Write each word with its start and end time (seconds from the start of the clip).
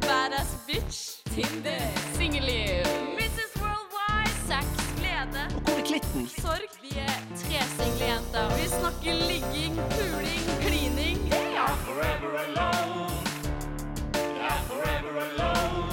Badass 0.00 0.66
bitch. 0.66 1.22
Tinder. 1.34 1.80
Singelliv. 2.12 2.86
Mrs. 3.18 3.52
Worldwide. 3.62 4.34
Sex, 4.46 4.66
glede. 4.98 5.42
Og 5.56 5.60
hvor 5.60 5.72
er 5.80 5.86
klitten? 5.86 6.28
Sorg. 6.28 6.70
Vi 6.82 6.90
er 6.98 7.16
tre 7.36 7.60
single 7.76 8.04
jenter. 8.12 8.46
Vi 8.56 8.68
snakker 8.68 9.14
ligging, 9.30 9.74
puling, 9.94 10.44
klining. 10.64 11.18
forever 11.86 12.32
alone. 12.46 13.10
Er 14.48 14.60
forever 14.70 15.14
alone. 15.26 15.92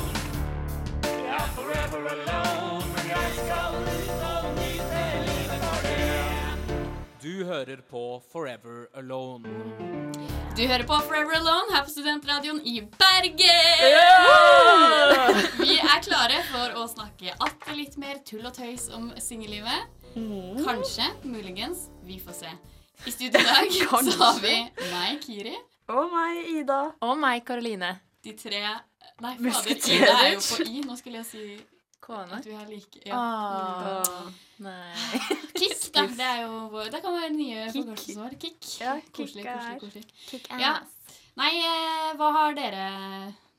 Er 1.36 1.48
forever 1.58 2.02
alone. 2.16 2.86
Men 2.94 3.06
jeg 3.16 3.28
skal 3.42 3.72
ut 3.98 4.22
og 4.32 4.44
nyte 4.62 5.04
livet 5.30 5.62
for 5.68 5.80
det. 5.88 6.78
Du 7.24 7.46
hører 7.46 7.82
på 7.90 8.22
Forever 8.32 8.86
Alone. 8.94 10.37
Du 10.58 10.64
hører 10.66 10.88
på 10.90 10.96
Forever 11.06 11.36
Alone 11.38 11.76
her 11.76 11.84
på 11.86 11.92
Studentradioen 11.92 12.58
i 12.66 12.80
Bergen. 12.82 13.36
Vi 15.60 15.76
er 15.78 16.00
klare 16.02 16.40
for 16.48 16.80
å 16.82 16.88
snakke 16.90 17.36
atter 17.36 17.78
litt 17.78 17.94
mer 18.02 18.18
tull 18.26 18.42
og 18.42 18.56
tøys 18.56 18.88
om 18.98 19.12
singellivet. 19.22 19.86
Kanskje, 20.66 21.12
muligens. 21.30 21.92
Vi 22.10 22.18
får 22.18 22.40
se. 22.40 22.56
I 23.06 23.14
studio 23.14 23.38
i 23.38 23.46
dag 23.46 23.70
så 24.10 24.18
har 24.24 24.42
vi 24.42 24.56
meg, 24.96 25.22
Kiri. 25.22 25.54
Og 25.94 26.10
meg, 26.16 26.42
Ida. 26.56 26.82
Og 27.06 27.14
meg, 27.22 27.46
Karoline. 27.46 27.94
De 28.26 28.34
tre 28.42 28.64
Nei, 29.22 29.38
fader, 29.38 29.78
Ida 29.78 30.20
er 30.24 30.32
jo 30.40 30.42
på 30.42 30.66
I. 30.66 30.82
Nå 30.90 30.98
skulle 30.98 31.22
jeg 31.22 31.30
si 31.36 31.46
Kone. 32.00 32.38
at 32.38 32.46
vi 32.46 32.54
er 32.56 32.68
like. 32.70 33.02
Ja. 33.06 33.18
Åh, 33.18 34.30
nei. 34.64 34.94
Kick, 35.60 35.80
da. 35.96 36.06
Det 36.08 36.28
er 36.28 36.44
jo 36.46 36.60
vår 36.72 36.92
Det 36.94 37.02
kan 37.04 37.16
være 37.18 37.30
den 37.32 37.40
nye 37.42 37.66
Kick. 37.72 37.82
forkortelsen 37.88 38.22
vår. 38.24 38.38
Kick. 38.44 38.70
Ja, 38.82 38.94
kick 39.02 39.14
koselig, 39.18 39.46
er- 39.46 39.80
koselig, 39.82 40.04
koselig. 40.06 40.30
Kick 40.30 40.50
Ja. 40.62 40.76
Nei, 41.38 41.52
eh, 41.62 42.14
hva 42.18 42.32
har 42.34 42.56
dere 42.58 42.86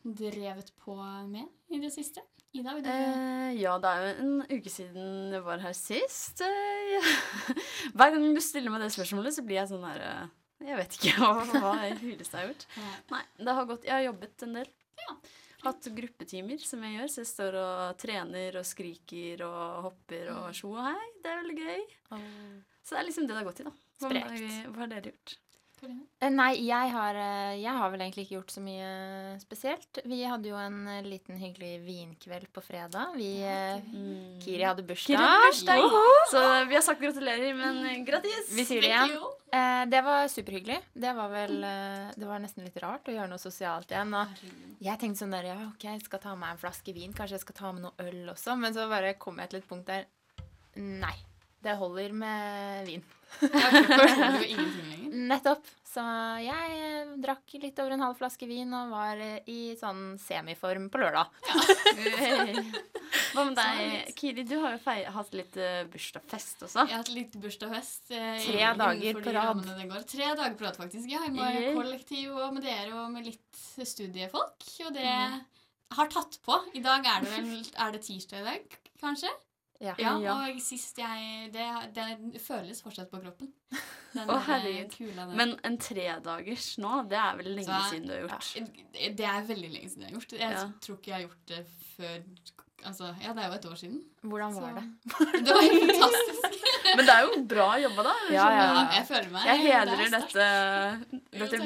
drevet 0.02 0.72
på 0.82 0.96
med 1.28 1.46
i 1.70 1.78
det 1.82 1.92
siste? 1.94 2.22
Ida, 2.56 2.72
vil 2.74 2.82
du 2.82 2.88
Eh, 2.90 3.52
ja, 3.60 3.74
det 3.78 3.90
er 3.90 4.06
jo 4.06 4.12
en 4.24 4.42
uke 4.48 4.70
siden 4.72 5.32
jeg 5.34 5.42
var 5.44 5.58
her 5.62 5.74
sist. 5.76 6.40
Eh, 6.40 6.94
ja. 6.94 7.02
Hver 7.98 8.14
gang 8.16 8.24
du 8.34 8.40
stiller 8.40 8.72
meg 8.72 8.80
det 8.86 8.88
spørsmålet, 8.94 9.36
så 9.36 9.44
blir 9.44 9.60
jeg 9.60 9.68
sånn 9.70 9.84
her 9.84 10.00
eh, 10.06 10.24
Jeg 10.66 10.78
vet 10.80 10.96
ikke 10.96 11.12
hva, 11.20 11.34
hva 11.52 11.74
jeg 11.84 11.98
huleste 12.00 12.40
har 12.40 12.48
gjort. 12.48 12.64
Nei. 12.80 12.94
Nei, 13.12 13.22
det 13.44 13.54
har 13.60 13.68
gått 13.68 13.84
Jeg 13.86 13.94
har 13.98 14.06
jobbet 14.08 14.46
en 14.48 14.56
del. 14.62 14.72
Hatt 15.64 15.88
gruppetimer 15.90 16.60
som 16.62 16.82
jeg 16.86 16.94
gjør, 16.94 17.10
så 17.10 17.22
jeg 17.24 17.30
står 17.32 17.56
og 17.58 17.96
trener 17.98 18.60
og 18.60 18.66
skriker 18.68 19.42
og 19.48 19.88
hopper 19.88 20.30
og 20.36 20.48
sjo 20.54 20.70
og 20.76 20.84
hei. 20.86 21.08
Det 21.24 21.32
er 21.32 21.40
veldig 21.42 21.56
gøy. 21.58 21.82
Så 22.86 22.94
det 22.94 23.00
er 23.00 23.08
liksom 23.08 23.26
det 23.26 23.34
det 23.34 23.40
har 23.40 23.48
gått 23.48 23.62
i, 23.64 23.66
da. 23.66 23.72
Hva, 23.98 24.10
Sprekt. 24.12 24.68
hva 24.70 24.84
har 24.84 24.92
dere 24.94 25.10
gjort? 25.10 25.34
Eh, 25.86 26.30
Nei, 26.32 26.50
jeg 26.66 26.90
har, 26.92 27.14
eh, 27.14 27.58
jeg 27.60 27.74
har 27.78 27.90
vel 27.92 28.02
egentlig 28.02 28.24
ikke 28.26 28.36
gjort 28.38 28.54
så 28.54 28.62
mye 28.62 28.88
spesielt. 29.42 30.00
Vi 30.08 30.18
hadde 30.26 30.50
jo 30.50 30.58
en 30.58 30.80
eh, 30.90 31.06
liten 31.06 31.38
hyggelig 31.38 31.78
vinkveld 31.86 32.48
på 32.54 32.62
fredag. 32.64 33.14
Vi, 33.18 33.30
mm. 33.44 34.40
Kiri 34.42 34.66
hadde 34.66 34.84
bursdag. 34.86 35.14
Kiri 35.14 35.22
hadde 35.22 35.46
bursdag. 35.46 35.86
Så 36.32 36.42
vi 36.70 36.78
har 36.78 36.84
sagt 36.86 37.04
gratulerer, 37.04 37.54
men 37.58 37.80
gratis. 38.04 38.08
grattis! 38.10 38.50
Vi 38.56 38.66
sier 38.68 38.82
det 38.82 38.92
igjen. 38.92 39.16
Eh, 39.54 39.84
det 39.92 40.02
var 40.04 40.26
superhyggelig. 40.32 40.80
Det 40.92 41.14
var 41.16 41.30
vel 41.32 41.54
Det 42.18 42.26
var 42.26 42.42
nesten 42.42 42.66
litt 42.66 42.76
rart 42.82 43.08
å 43.08 43.14
gjøre 43.14 43.30
noe 43.30 43.42
sosialt 43.42 43.94
igjen. 43.94 44.12
Og 44.18 44.44
jeg 44.82 45.00
tenkte 45.00 45.22
sånn 45.22 45.34
der, 45.38 45.52
ja, 45.52 45.58
ok, 45.70 45.88
jeg 45.92 46.04
skal 46.04 46.22
ta 46.26 46.34
med 46.38 46.56
en 46.56 46.60
flaske 46.60 46.94
vin. 46.96 47.14
Kanskje 47.14 47.38
jeg 47.38 47.46
skal 47.46 47.60
ta 47.62 47.72
med 47.72 47.86
noe 47.86 48.08
øl 48.08 48.34
også. 48.34 48.58
Men 48.58 48.74
så 48.76 48.90
bare 48.90 49.14
kom 49.20 49.38
jeg 49.42 49.54
til 49.54 49.62
et 49.62 49.70
punkt 49.70 49.88
der 49.88 50.08
Nei. 50.78 51.16
Det 51.62 51.74
holder 51.80 52.12
med 52.14 52.86
vin. 52.86 53.02
Var. 53.40 54.44
Nettopp. 55.28 55.66
Så 55.88 56.02
jeg 56.44 56.74
eh, 56.84 57.12
drakk 57.18 57.54
litt 57.62 57.78
over 57.80 57.94
en 57.96 58.02
halv 58.04 58.18
flaske 58.20 58.46
vin 58.46 58.70
og 58.76 58.90
var 58.92 59.16
eh, 59.24 59.38
i 59.48 59.72
sånn 59.80 60.18
semiform 60.20 60.90
på 60.92 61.00
lørdag. 61.00 61.30
Hva 63.32 63.44
med 63.48 63.56
deg, 63.56 64.12
Kiri? 64.18 64.44
Du 64.48 64.54
har 64.62 64.74
jo 64.76 64.80
feir, 64.84 65.08
hatt 65.14 65.32
litt 65.36 65.56
eh, 65.60 65.80
bursdagsfest 65.90 66.64
også. 66.68 66.84
Jeg 66.84 66.92
har 66.94 67.02
hatt 67.02 67.12
litt 67.16 67.34
bursdagsfest. 67.40 68.12
eh, 68.12 68.36
Tre 68.44 68.70
dager 68.82 69.18
på 69.18 69.24
rad. 69.32 69.38
rammene 69.40 69.78
det 69.80 69.88
går. 69.90 70.04
Tre 70.12 70.28
dager 70.34 70.56
på 70.60 70.68
rad, 70.68 70.78
faktisk. 70.84 71.08
Jeg 71.16 71.32
med 71.34 71.58
Yay. 71.58 71.72
kollektiv 71.76 72.36
og 72.36 72.54
med 72.58 72.68
dere 72.68 72.92
og 73.02 73.10
med 73.16 73.26
litt 73.32 73.64
studiefolk. 73.88 74.68
Og 74.86 74.92
det 74.96 75.08
Mm. 75.08 75.40
har 75.96 76.08
tatt 76.12 76.38
på. 76.44 76.60
I 76.76 76.84
dag 76.84 77.06
er 77.06 77.24
det 77.24 77.30
vel 77.32 77.64
Er 77.80 77.92
det 77.96 78.02
tirsdag 78.04 78.40
i 78.42 78.48
dag, 78.52 78.78
kanskje? 79.00 79.32
Ja. 79.80 79.94
Ja, 79.98 80.18
Ja. 80.18 80.32
og 80.50 80.60
sist 80.60 80.96
jeg 80.98 81.52
Det, 81.52 81.94
det 81.94 82.40
føles 82.42 82.82
fortsatt 82.82 83.10
på 83.10 83.20
kroppen. 83.22 83.52
Den 84.14 84.28
Å, 84.28 84.38
herregud. 84.42 84.90
kula. 84.96 85.26
Men 85.36 85.52
en 85.64 85.76
tredagers 85.78 86.78
nå, 86.78 87.08
det 87.08 87.18
er 87.18 87.36
vel 87.36 87.52
lenge 87.54 87.66
Så- 87.68 87.90
siden 87.92 88.08
du 88.08 88.14
har 88.14 88.24
gjort. 88.26 89.16
det 89.16 89.20
er 89.28 89.46
veldig 89.46 89.70
lenge 89.70 89.88
siden 89.90 90.02
jeg 90.02 90.10
har 90.10 90.18
gjort 90.20 90.30
det. 90.30 90.40
Jeg 90.40 90.50
Ja. 90.50 90.64
tror 90.80 90.96
ikke 90.96 91.06
jeg 91.06 91.14
har 91.14 91.28
gjort 91.28 91.46
det 91.46 91.66
før 91.96 92.24
Altså, 92.86 93.08
ja, 93.20 93.32
det 93.34 93.42
er 93.42 93.48
jo 93.48 93.54
et 93.58 93.64
år 93.66 93.76
siden. 93.80 93.96
Hvordan 94.22 94.54
var 94.54 94.68
Så- 94.68 94.74
det? 94.78 94.84
Det 95.44 95.54
var 95.54 95.62
helt 95.62 95.92
fantastisk. 95.98 96.44
Men 96.98 97.04
det 97.06 97.14
er 97.14 97.24
jo 97.26 97.40
bra 97.50 97.66
jobba, 97.82 98.02
da. 98.06 98.12
Ja, 98.32 98.44
ja. 98.54 98.62
Ja, 98.78 98.84
jeg 98.96 99.06
føler 99.08 99.30
meg 99.34 99.44
Jeg 99.44 99.58
er 99.58 99.64
hedrer 99.66 99.98
det 100.00 100.06
dette, 100.14 100.46
dette, 101.42 101.58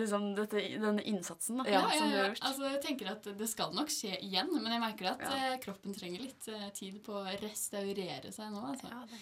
liksom, 0.00 0.24
dette 0.36 0.62
denne 0.82 1.04
innsatsen 1.06 1.60
da, 1.60 1.66
Ja, 1.70 1.82
ja, 1.84 1.92
som 1.98 2.10
du 2.10 2.16
har 2.16 2.26
gjort. 2.30 2.42
Altså, 2.50 2.70
jeg 2.72 2.80
tenker 2.82 3.12
at 3.12 3.28
det 3.38 3.48
skal 3.52 3.72
nok 3.76 3.92
skje 3.94 4.16
igjen, 4.26 4.50
men 4.56 4.66
jeg 4.74 4.82
merker 4.82 5.10
at 5.12 5.22
Ja. 5.22 5.52
eh, 5.52 5.58
kroppen 5.62 5.94
trenger 5.96 6.24
litt 6.26 6.48
eh, 6.48 6.68
tid 6.74 6.98
på 7.06 7.14
å 7.20 7.24
restaurere 7.44 8.32
seg 8.34 8.50
nå. 8.52 8.64
Altså. 8.72 8.90
Ja, 8.90 9.04
det 9.12 9.20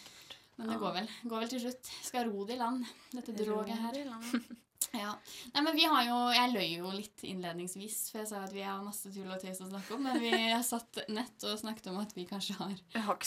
Men 0.57 0.69
det 0.71 0.79
går 0.79 0.93
vel, 1.01 1.09
går 1.29 1.41
vel 1.45 1.49
til 1.51 1.61
slutt. 1.67 1.93
Skal 2.09 2.31
ro 2.31 2.45
det 2.47 2.55
i 2.55 2.59
land, 2.63 2.87
dette 3.13 3.35
droget 3.37 3.75
her. 3.85 4.01
Ja. 4.95 5.15
Nei, 5.55 5.63
men 5.67 5.75
vi 5.77 5.87
har 5.91 6.05
jo 6.07 6.19
Jeg 6.35 6.53
løy 6.53 6.69
jo 6.79 6.93
litt 6.95 7.25
innledningsvis, 7.27 7.99
for 8.13 8.23
jeg 8.23 8.31
sa 8.31 8.43
at 8.47 8.55
vi 8.55 8.63
har 8.67 8.83
masse 8.85 9.11
tull 9.15 9.31
og 9.31 9.43
tøys 9.43 9.61
å 9.65 9.69
snakke 9.71 9.97
om. 9.97 10.07
Men 10.07 10.21
vi 10.23 10.31
har 10.33 10.63
satt 10.67 11.03
nett 11.13 11.47
og 11.49 11.59
snakket 11.61 11.91
om 11.93 11.99
at 12.03 12.15
vi 12.17 12.27
kanskje 12.31 12.57
har 12.61 12.77
har 12.95 13.19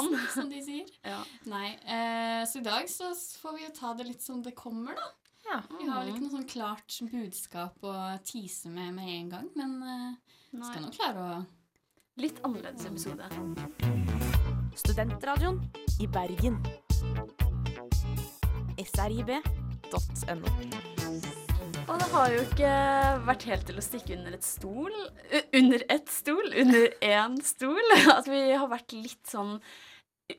om. 0.00 0.10
som 0.36 0.50
de 0.50 0.62
sier. 0.64 0.90
Ja. 1.04 1.20
Nei, 1.50 1.68
eh, 1.84 2.42
Så 2.48 2.62
i 2.62 2.66
dag 2.66 2.88
så 2.92 3.12
får 3.42 3.58
vi 3.58 3.66
jo 3.66 3.74
ta 3.76 3.92
det 3.98 4.08
litt 4.08 4.24
som 4.24 4.42
det 4.44 4.56
kommer, 4.58 4.96
da. 4.96 5.12
Ja. 5.46 5.60
Vi 5.78 5.86
har 5.86 6.02
vel 6.02 6.14
ikke 6.14 6.24
noe 6.24 6.34
sånn 6.34 6.48
klart 6.50 6.96
budskap 7.12 7.84
å 7.86 7.94
tease 8.26 8.72
med 8.72 8.96
med 8.96 9.12
en 9.12 9.28
gang, 9.36 9.52
men 9.54 9.76
eh, 9.86 10.40
skal 10.64 10.82
nå 10.82 10.90
klare 10.96 11.28
å 11.28 11.44
Litt 12.16 12.38
annerledes 12.48 12.86
episode. 12.88 13.28
Studentradioen 14.74 15.60
i 16.00 16.06
Bergen. 16.08 16.56
srib.no. 19.94 20.50
Og 21.86 21.98
det 22.00 22.06
har 22.10 22.30
jo 22.32 22.38
ikke 22.42 22.70
vært 23.26 23.44
helt 23.46 23.66
til 23.68 23.76
å 23.78 23.84
stikke 23.84 24.16
under 24.16 24.34
et 24.34 24.46
stol 24.46 24.94
Under 25.54 25.84
ett 25.92 26.08
stol, 26.10 26.48
under 26.62 26.88
én 27.04 27.36
stol. 27.46 27.92
At 28.16 28.26
vi 28.30 28.40
har 28.50 28.66
vært 28.70 28.96
litt 28.96 29.30
sånn 29.30 29.60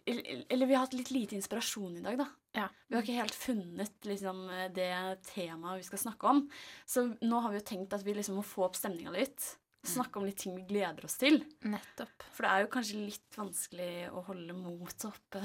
Eller 0.04 0.68
vi 0.68 0.76
har 0.76 0.84
hatt 0.84 0.98
litt 0.98 1.14
lite 1.16 1.38
inspirasjon 1.38 2.02
i 2.02 2.04
dag, 2.04 2.20
da. 2.20 2.28
Ja. 2.58 2.66
Vi 2.90 2.98
har 2.98 3.06
ikke 3.06 3.22
helt 3.22 3.38
funnet 3.38 4.10
liksom, 4.10 4.42
det 4.76 4.90
temaet 5.30 5.80
vi 5.80 5.88
skal 5.88 6.02
snakke 6.02 6.34
om. 6.34 6.42
Så 6.90 7.06
nå 7.22 7.40
har 7.44 7.54
vi 7.54 7.62
jo 7.62 7.68
tenkt 7.70 7.96
at 7.96 8.04
vi 8.04 8.18
liksom 8.18 8.42
må 8.42 8.44
få 8.44 8.66
opp 8.68 8.76
stemninga 8.76 9.14
litt. 9.16 9.46
Snakke 9.88 10.20
om 10.20 10.26
litt 10.28 10.42
ting 10.42 10.58
vi 10.58 10.66
gleder 10.68 11.06
oss 11.08 11.16
til. 11.22 11.40
Nettopp. 11.70 12.26
For 12.34 12.44
det 12.44 12.52
er 12.52 12.66
jo 12.66 12.72
kanskje 12.74 13.06
litt 13.06 13.40
vanskelig 13.40 13.92
å 14.10 14.26
holde 14.28 14.58
motet 14.58 15.08
oppe. 15.14 15.44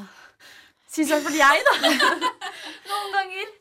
Syns 0.93 1.09
i 1.09 1.15
hvert 1.15 1.25
fall 1.25 1.39
jeg, 1.39 1.63
da. 1.69 1.75
Noen 2.93 3.15
ganger. 3.15 3.53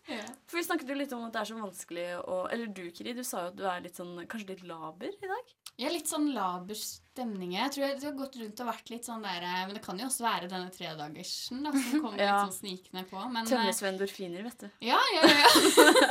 For 0.52 0.60
vi 0.60 0.64
snakket 0.68 0.90
jo 0.92 0.96
litt 1.00 1.14
om 1.16 1.22
at 1.24 1.32
det 1.36 1.40
er 1.42 1.48
så 1.48 1.56
vanskelig 1.56 2.06
å 2.28 2.42
Eller 2.52 2.68
du, 2.76 2.82
Kiri, 2.92 3.14
du 3.16 3.22
sa 3.24 3.46
jo 3.46 3.52
at 3.54 3.56
du 3.56 3.64
er 3.72 3.84
litt 3.86 3.96
sånn, 3.96 4.18
kanskje 4.28 4.50
litt 4.52 4.66
laber 4.68 5.08
i 5.14 5.30
dag? 5.30 5.54
Er 5.82 5.94
litt 5.96 6.10
sånn 6.12 6.28
laber 6.36 6.76
stemning. 6.78 7.54
Jeg 7.56 7.72
tror 7.74 7.86
jeg, 7.88 7.96
du 8.02 8.06
har 8.10 8.18
gått 8.20 8.36
rundt 8.42 8.60
og 8.62 8.68
vært 8.68 8.92
litt 8.92 9.08
sånn 9.08 9.24
der 9.24 9.46
eh, 9.48 9.62
Men 9.64 9.78
det 9.78 9.82
kan 9.86 9.98
jo 10.02 10.10
også 10.10 10.26
være 10.28 10.50
denne 10.52 10.70
tredagersen 10.76 11.64
da, 11.66 11.72
som 11.72 12.04
kommer 12.04 12.20
Ja. 12.26 12.36
litt 12.44 12.52
sånn 12.52 12.58
snikende 12.60 13.06
på. 13.10 13.24
Men, 13.32 13.46
eh, 13.48 13.50
Tømmes 13.54 13.80
ved 13.82 13.92
endorfiner, 13.94 14.44
vet 14.50 14.66
du. 14.66 14.70
Ja, 14.92 15.00
ja, 15.16 15.24
ja. 15.32 15.52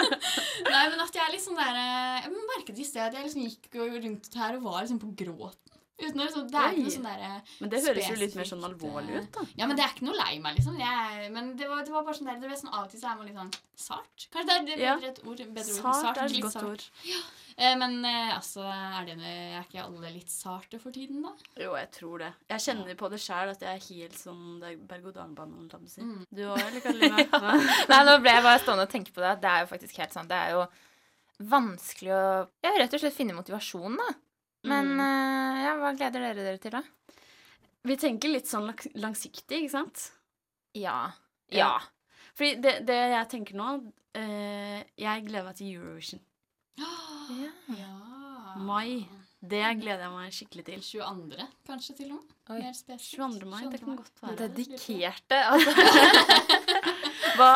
Nei, 0.72 0.84
men 0.88 1.04
at 1.04 1.14
jeg 1.20 1.26
er 1.26 1.34
litt 1.36 1.44
sånn 1.44 1.60
der 1.60 1.76
eh, 1.84 2.24
Jeg 2.24 2.48
merket 2.56 2.80
i 2.80 2.88
sted 2.88 3.04
at 3.10 3.18
jeg 3.20 3.28
liksom 3.28 3.44
gikk 3.46 3.76
rundt 4.00 4.32
her 4.40 4.56
og 4.58 4.66
var 4.70 4.80
liksom 4.86 5.02
på 5.04 5.12
gråten. 5.20 5.69
Uten 6.00 6.20
å 6.20 6.26
liksom, 6.26 6.46
det 6.50 6.60
er 6.60 6.72
ikke 6.72 6.84
noe 6.86 6.94
sånn 6.94 7.08
der 7.10 7.24
eh, 7.26 7.50
Men 7.60 7.72
det 7.72 7.82
høres 7.84 8.08
jo 8.10 8.16
litt 8.20 8.36
mer 8.38 8.48
sånn 8.48 8.64
alvorlig 8.70 9.18
ut, 9.18 9.28
da. 9.36 9.44
Ja, 9.60 9.66
men 9.68 9.76
det 9.78 9.84
er 9.84 9.92
ikke 9.94 10.06
noe 10.08 10.16
lei 10.16 10.38
meg, 10.42 10.56
liksom. 10.56 10.78
Jeg, 10.80 11.28
men 11.34 11.52
det 11.60 11.68
var, 11.68 11.84
det 11.84 11.94
var 11.94 12.06
bare 12.08 12.18
sånn 12.18 12.30
der, 12.30 12.40
det 12.40 12.50
var 12.50 12.60
sånn 12.62 12.72
Av 12.72 12.86
og 12.86 12.94
til 12.94 13.02
så 13.02 13.12
er 13.12 13.20
man 13.20 13.28
litt 13.28 13.38
sånn 13.40 13.52
sart. 13.80 14.26
Kanskje 14.32 14.48
det 14.48 14.56
er 14.56 14.66
det 14.70 14.80
Ja. 14.80 14.96
bedre 14.96 15.12
et 15.12 15.22
ord? 15.24 15.44
Bedre 15.60 15.76
ord. 15.76 16.00
Sart 16.00 16.18
er 16.20 16.26
et 16.30 16.42
godt 16.44 16.56
sart. 16.56 16.68
ord. 16.70 16.84
Eh, 17.60 17.74
men 17.76 17.98
eh, 18.08 18.32
altså, 18.32 18.64
er, 18.64 19.08
det, 19.08 19.16
er 19.20 19.64
ikke 19.66 19.82
alle 19.84 20.12
litt 20.14 20.32
sarte 20.32 20.78
for 20.80 20.94
tiden, 20.96 21.20
da? 21.26 21.34
Jo, 21.60 21.74
jeg 21.76 21.90
tror 21.92 22.22
det. 22.24 22.30
Jeg 22.54 22.64
kjenner 22.64 22.96
på 22.96 23.10
det 23.12 23.20
sjøl 23.20 23.52
at 23.52 23.64
jeg 23.66 23.76
er 23.76 23.82
helt 23.90 24.16
sånn 24.16 24.62
er 24.64 24.78
berg-og-dal-bane, 24.88 25.58
holdt 25.58 25.74
jeg 25.76 25.82
på 25.82 25.90
å 25.90 25.92
si. 25.92 26.06
Mm. 26.06 26.22
Du 26.30 26.44
òg, 26.46 26.62
eller 26.64 26.84
Karoline? 26.84 27.26
Nei, 27.90 28.00
nå 28.08 28.16
ble 28.24 28.36
jeg 28.38 28.46
bare 28.46 28.62
stående 28.64 28.86
og 28.88 28.94
tenke 28.94 29.12
på 29.12 29.24
det. 29.24 29.34
Det 29.42 29.52
er 29.52 29.66
jo 29.66 29.70
faktisk 29.74 30.00
helt 30.00 30.16
sant. 30.16 30.32
Det 30.32 30.38
er 30.40 30.56
jo 30.56 30.64
vanskelig 31.50 32.12
å 32.16 32.24
ja, 32.64 32.74
rett 32.76 32.96
og 32.96 33.02
slett 33.02 33.16
finne 33.16 33.36
motivasjon, 33.36 33.96
da. 34.00 34.08
Men 34.68 34.90
eh, 35.00 35.60
ja, 35.64 35.76
hva 35.80 35.92
gleder 35.96 36.20
dere 36.20 36.44
dere 36.44 36.60
til, 36.60 36.74
da? 36.74 36.82
Vi 37.88 37.96
tenker 37.96 38.28
litt 38.28 38.48
sånn 38.50 38.66
lang- 38.68 38.90
langsiktig, 39.00 39.62
ikke 39.62 39.72
sant? 39.72 40.02
Ja. 40.76 41.12
Ja. 41.48 41.56
Ja. 41.58 41.70
Fordi 42.36 42.58
det, 42.62 42.74
det 42.86 42.96
jeg 43.10 43.28
tenker 43.32 43.56
nå 43.58 43.68
uh, 43.80 44.80
Jeg 45.00 45.24
gleder 45.26 45.46
meg 45.48 45.56
til 45.58 45.72
Eurovision. 45.78 46.20
Ja. 46.76 47.88
mai. 48.60 49.00
Det 49.40 49.62
gleder 49.80 50.04
jeg 50.04 50.12
meg 50.12 50.34
skikkelig 50.36 50.64
til. 50.66 50.80
22., 50.84 51.46
kanskje 51.66 51.94
til 51.96 52.10
og 52.12 52.18
med. 52.18 52.34
Mer 52.60 52.74
spesifikt. 52.76 53.16
22. 53.16 53.48
mai, 53.48 53.62
det 53.72 53.80
kan 53.80 53.96
godt 53.96 54.22
være. 54.22 54.36
Dedikerte, 54.42 55.38
altså. 55.54 55.70
Hva, 57.38 57.48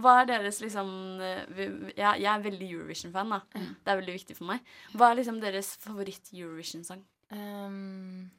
hva 0.00 0.12
er 0.22 0.28
deres 0.30 0.60
liksom 0.62 0.88
ja, 1.20 2.14
jeg, 2.14 2.28
er 2.30 2.44
veldig 2.44 2.68
Eurovision-fan, 2.70 3.34
da. 3.34 3.40
Det 3.52 3.92
er 3.92 3.98
veldig 3.98 4.14
viktig 4.14 4.36
for 4.38 4.48
meg. 4.48 4.70
Hva 4.96 5.10
er 5.10 5.18
liksom 5.18 5.40
deres 5.42 5.72
favoritt-Eurovision-sang? 5.82 7.02
Um, 7.34 8.30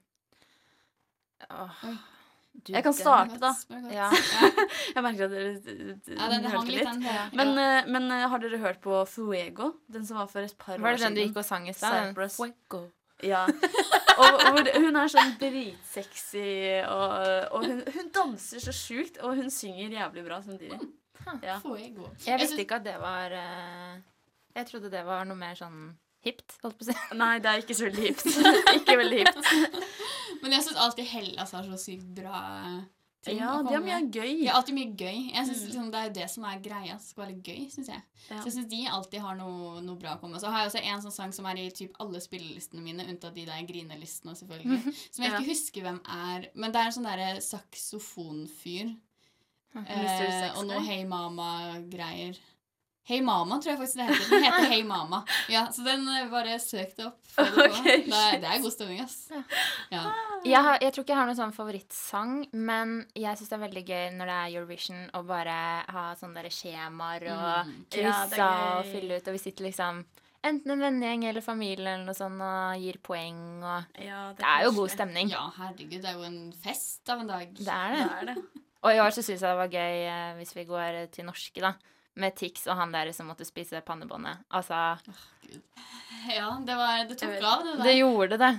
åh. 1.51 1.83
Du, 2.65 2.73
Jeg 2.73 2.83
kan 2.83 2.93
starte, 2.93 3.37
da. 3.39 3.53
Ja. 3.93 4.09
Jeg 4.95 5.03
merker 5.05 5.27
at 5.27 5.33
dere 5.35 5.51
Ja, 6.17 6.29
den 6.31 6.47
hang 6.51 6.69
litt, 6.71 6.87
den. 6.87 7.03
Ja. 7.05 7.25
Men, 7.37 7.53
eh, 7.61 7.89
men 7.93 8.09
eh, 8.11 8.25
har 8.31 8.41
dere 8.43 8.59
hørt 8.63 8.81
på 8.83 9.03
Fuego? 9.09 9.73
Den 9.93 10.07
som 10.07 10.17
var 10.17 10.31
for 10.31 10.41
et 10.41 10.57
par 10.57 10.73
år 10.73 10.77
siden? 10.77 10.85
Var 10.87 10.97
det 10.97 11.05
den 11.05 11.19
du 11.19 11.21
gikk 11.21 11.41
og 11.43 11.45
sang 11.45 11.69
i 11.69 11.75
stad? 11.77 12.17
Fuego. 12.35 12.87
Ja. 13.25 13.45
Og 14.17 14.39
og, 14.49 14.59
hun 14.73 14.97
er 14.97 15.09
sånn 15.13 15.35
dritsexy, 15.37 16.47
og, 16.89 17.11
og 17.53 17.65
hun, 17.67 17.83
hun 17.93 18.07
danser 18.13 18.61
så 18.61 18.73
sjukt, 18.73 19.19
og 19.21 19.37
hun 19.37 19.53
synger 19.53 19.93
jævlig 19.93 20.23
bra 20.25 20.41
samtidig. 20.41 20.79
Ja. 21.43 21.59
Fuego. 21.61 22.09
Jeg 22.25 22.39
visste 22.41 22.61
ikke 22.63 22.79
at 22.79 22.85
det 22.85 22.95
var 23.01 23.33
eh, 23.35 23.97
Jeg 24.55 24.69
trodde 24.69 24.91
det 24.93 25.01
var 25.05 25.25
noe 25.27 25.37
mer 25.37 25.57
sånn 25.59 25.89
hipt, 26.27 26.57
holdt 26.63 26.77
på 26.79 26.85
å 26.85 26.89
si. 26.91 26.97
Nei, 27.23 27.33
det 27.43 27.49
er 27.53 27.63
ikke 27.63 27.77
så 27.79 27.87
veldig 27.87 28.05
hipt. 28.11 28.27
ikke 28.81 28.99
veldig 29.01 29.23
hipt. 29.23 29.49
Men 30.43 30.53
jeg 30.53 30.67
syns 30.67 30.77
alltid 30.85 31.09
Hellas 31.15 31.55
har 31.57 31.65
så 31.65 31.79
sykt 31.81 32.07
bra 32.19 32.39
ting 33.25 33.39
Ja, 33.41 33.55
de 33.65 33.73
har 33.73 33.81
mye 33.83 33.97
gøy. 34.13 34.33
De 34.43 34.45
har 34.47 34.59
alltid 34.59 34.75
mye 34.77 34.91
gøy. 34.93 35.17
Jeg 35.33 35.47
synes 35.49 35.63
liksom, 35.65 35.87
Det 35.91 35.99
er 35.99 36.05
jo 36.09 36.13
det 36.19 36.27
som 36.31 36.45
er 36.47 36.59
greia. 36.63 36.93
Det 36.99 37.07
skal 37.07 37.23
være 37.23 37.31
litt 37.33 37.49
gøy, 37.49 37.63
syns 37.73 37.89
jeg. 37.91 38.03
Ja. 38.27 38.37
Så 38.37 38.43
jeg 38.45 38.53
syns 38.59 38.69
de 38.71 38.81
alltid 38.99 39.23
har 39.25 39.39
noe, 39.39 39.81
noe 39.83 39.99
bra 39.99 40.13
å 40.15 40.21
komme 40.21 40.37
med. 40.37 40.43
Så 40.43 40.51
har 40.53 40.63
jeg 40.63 40.69
også 40.71 40.83
en 40.93 41.03
sånn 41.07 41.15
sang 41.17 41.33
som 41.35 41.49
er 41.49 41.59
i 41.63 41.65
typ 41.75 41.97
alle 42.03 42.21
spillelistene 42.23 42.85
mine, 42.85 43.07
unntatt 43.09 43.35
de 43.35 43.47
der 43.49 43.65
grinelistene, 43.67 44.37
selvfølgelig. 44.37 44.93
Som 45.09 45.25
jeg 45.25 45.33
Ja. 45.33 45.39
ikke 45.41 45.49
husker 45.49 45.87
hvem 45.89 45.99
er. 46.05 46.47
Men 46.53 46.71
det 46.75 46.83
er 46.83 46.91
en 46.91 46.95
sånn 46.99 47.09
derre 47.09 47.41
saksofonfyr. 47.43 48.93
Eh, 49.77 50.47
og 50.57 50.63
noe 50.69 50.79
Hey 50.85 51.03
Mama-greier. 51.09 52.37
Hey 53.07 53.21
Mama, 53.23 53.55
tror 53.63 53.71
jeg 53.71 53.79
faktisk 53.79 53.99
det 54.01 54.05
heter. 54.09 54.29
Den 54.33 54.43
heter 54.43 54.65
Hey 54.73 54.81
Mama. 54.83 55.21
Ja, 55.49 55.61
Så 55.71 55.83
den 55.85 56.01
eh, 56.11 56.25
bare 56.31 56.57
søk 56.59 56.89
det 56.97 57.05
opp. 57.07 57.21
det. 57.37 57.45
Det, 58.07 58.17
er, 58.19 58.39
det 58.43 58.49
er 58.51 58.61
god 58.65 58.73
stemning, 58.73 58.99
ass. 59.05 59.29
Ja. 59.93 60.01
Jeg, 60.43 60.59
har, 60.65 60.77
jeg 60.83 60.91
tror 60.93 61.05
ikke 61.05 61.13
jeg 61.15 61.19
har 61.21 61.29
noen 61.29 61.39
sånn 61.39 61.55
favorittsang, 61.55 62.33
men 62.51 62.97
jeg 63.15 63.39
syns 63.39 63.49
det 63.53 63.57
er 63.57 63.63
veldig 63.63 63.83
gøy 63.87 64.05
når 64.17 64.31
det 64.31 64.35
er 64.41 64.57
Eurovision 64.57 65.05
å 65.15 65.23
bare 65.29 65.55
ha 65.95 66.03
sånne 66.19 66.43
der 66.43 66.51
skjemaer 66.53 67.27
og 67.31 67.47
Mm. 67.67 67.73
Ja, 67.95 68.11
krysse 68.27 68.43
av 68.43 68.79
og 68.81 68.91
fylle 68.91 69.17
ut, 69.21 69.27
og 69.31 69.35
vi 69.37 69.41
sitter 69.41 69.65
liksom 69.69 70.03
enten 70.47 70.71
en 70.75 70.83
vennegjeng 70.83 71.23
eller 71.31 71.41
familie 71.43 71.87
eller 71.93 72.03
noe 72.05 72.15
sånt 72.15 72.43
og 72.43 72.77
gir 72.83 72.99
poeng 73.03 73.39
og 73.63 73.97
Ja, 74.03 74.33
Det 74.37 74.45
er 74.45 74.63
jo 74.67 74.71
god 74.77 74.91
stemning. 74.93 75.31
ja, 75.31 75.47
herregud, 75.57 76.01
det 76.03 76.11
er 76.11 76.19
jo 76.19 76.27
en 76.27 76.51
fest 76.63 77.07
av 77.09 77.23
en 77.23 77.27
dag. 77.31 77.55
Det 77.55 77.67
er 77.67 77.95
Det 77.95 78.03
det. 78.03 78.11
er 78.19 78.33
det. 78.33 78.65
Og 78.83 78.91
i 78.93 78.99
år 79.01 79.09
så 79.15 79.23
syns 79.23 79.41
jeg 79.41 79.47
det 79.47 79.57
var 79.63 79.71
gøy 79.73 79.95
eh, 80.11 80.33
hvis 80.37 80.53
vi 80.55 80.63
går 80.69 81.05
til 81.15 81.25
norske, 81.25 81.61
da. 81.63 81.73
Med 82.17 82.33
Tix 82.35 82.65
og 82.67 82.75
han 82.79 82.91
der 82.95 83.11
som 83.13 83.27
måtte 83.29 83.45
spise 83.45 83.79
pannebåndet. 83.85 84.39
Altså, 84.57 84.97
Ja, 86.27 86.49
det, 86.65 86.75
var, 86.75 87.03
det 87.07 87.17
tok 87.19 87.37
av, 87.45 87.63
det 87.63 87.75
der. 87.77 87.83
det 87.85 87.95
gjorde 87.99 88.37
det. 88.41 88.51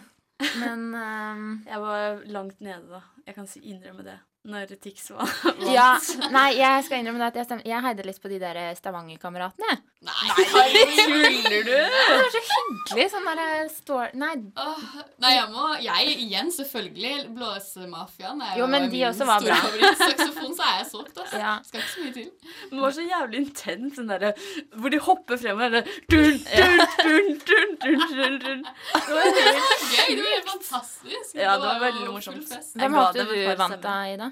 Men 0.62 0.84
um, 0.94 1.44
Jeg 1.72 1.80
var 1.82 2.22
langt 2.30 2.60
nede 2.64 2.86
da. 2.92 3.02
Jeg 3.26 3.34
kan 3.36 3.48
innrømme 3.60 4.04
det. 4.06 4.18
Når 4.48 4.70
Tix 4.80 5.10
var 5.10 5.28
Ja. 5.66 5.88
Nei, 6.36 6.52
jeg 6.56 6.84
skal 6.86 7.02
innrømme 7.02 7.18
det 7.20 7.32
at 7.34 7.40
jeg, 7.42 7.48
stem- 7.50 7.64
jeg 7.66 7.82
heide 7.84 8.06
litt 8.06 8.20
på 8.22 8.30
de 8.30 8.38
der 8.40 8.60
Stavanger-kameratene. 8.78 9.72
jeg. 9.74 9.82
Nei, 9.98 10.28
Tuller 10.36 11.64
du? 11.66 11.70
Det 11.70 12.18
var 12.18 12.28
så 12.30 12.40
hyggelig. 12.48 13.06
Sånn 13.10 13.24
der 13.38 13.64
står 13.72 14.12
Nei, 14.14 14.28
Oh, 14.62 14.84
nei, 15.24 15.32
jeg 15.34 15.48
må 15.50 15.64
Jeg 15.82 16.12
igjen, 16.22 16.52
selvfølgelig. 16.54 17.14
Blåsemafiaen 17.34 18.44
er 18.46 18.52
Jo, 18.60 18.68
men 18.70 18.86
de 18.86 18.92
min 18.94 19.08
også 19.08 19.26
var 19.26 19.42
store 19.42 19.56
bra. 19.56 19.64
favoritt. 19.64 19.98
Saksofon, 20.04 20.54
så 20.54 20.68
er 20.68 20.76
jeg 20.78 20.86
solgt, 20.92 21.18
altså. 21.24 21.40
Ja. 21.42 21.56
Skal 21.66 21.82
ikke 21.82 21.90
så 21.96 22.04
mye 22.04 22.14
til. 22.14 22.30
Den 22.70 22.84
var 22.86 22.94
så 23.00 23.06
jævlig 23.10 23.42
intens, 23.42 23.98
den 23.98 24.08
derre 24.14 24.32
hvor 24.78 24.94
de 24.94 25.02
hopper 25.08 25.42
frem 25.42 25.64
og 25.66 25.76
der, 25.76 25.92
dun, 26.14 26.38
dun, 26.46 26.82
dun, 27.02 27.30
dun, 27.50 27.76
dun, 27.82 28.08
dun, 28.14 28.40
dun. 28.46 28.66
Det 28.94 29.14
var 29.18 29.26
helt 29.26 29.88
gøy. 29.92 30.10
Det 30.14 30.22
var 30.22 30.34
helt 30.36 30.52
fantastisk. 30.54 31.34
Ja, 31.34 31.56
det 31.58 31.66
var 31.66 31.82
veldig 31.88 32.10
morsomt. 32.14 32.58
hvem 32.78 33.00
håpte 33.02 33.26
du 33.34 33.38
vant 33.64 33.82
da, 33.82 33.98
i 34.06 34.14
Ida? 34.14 34.30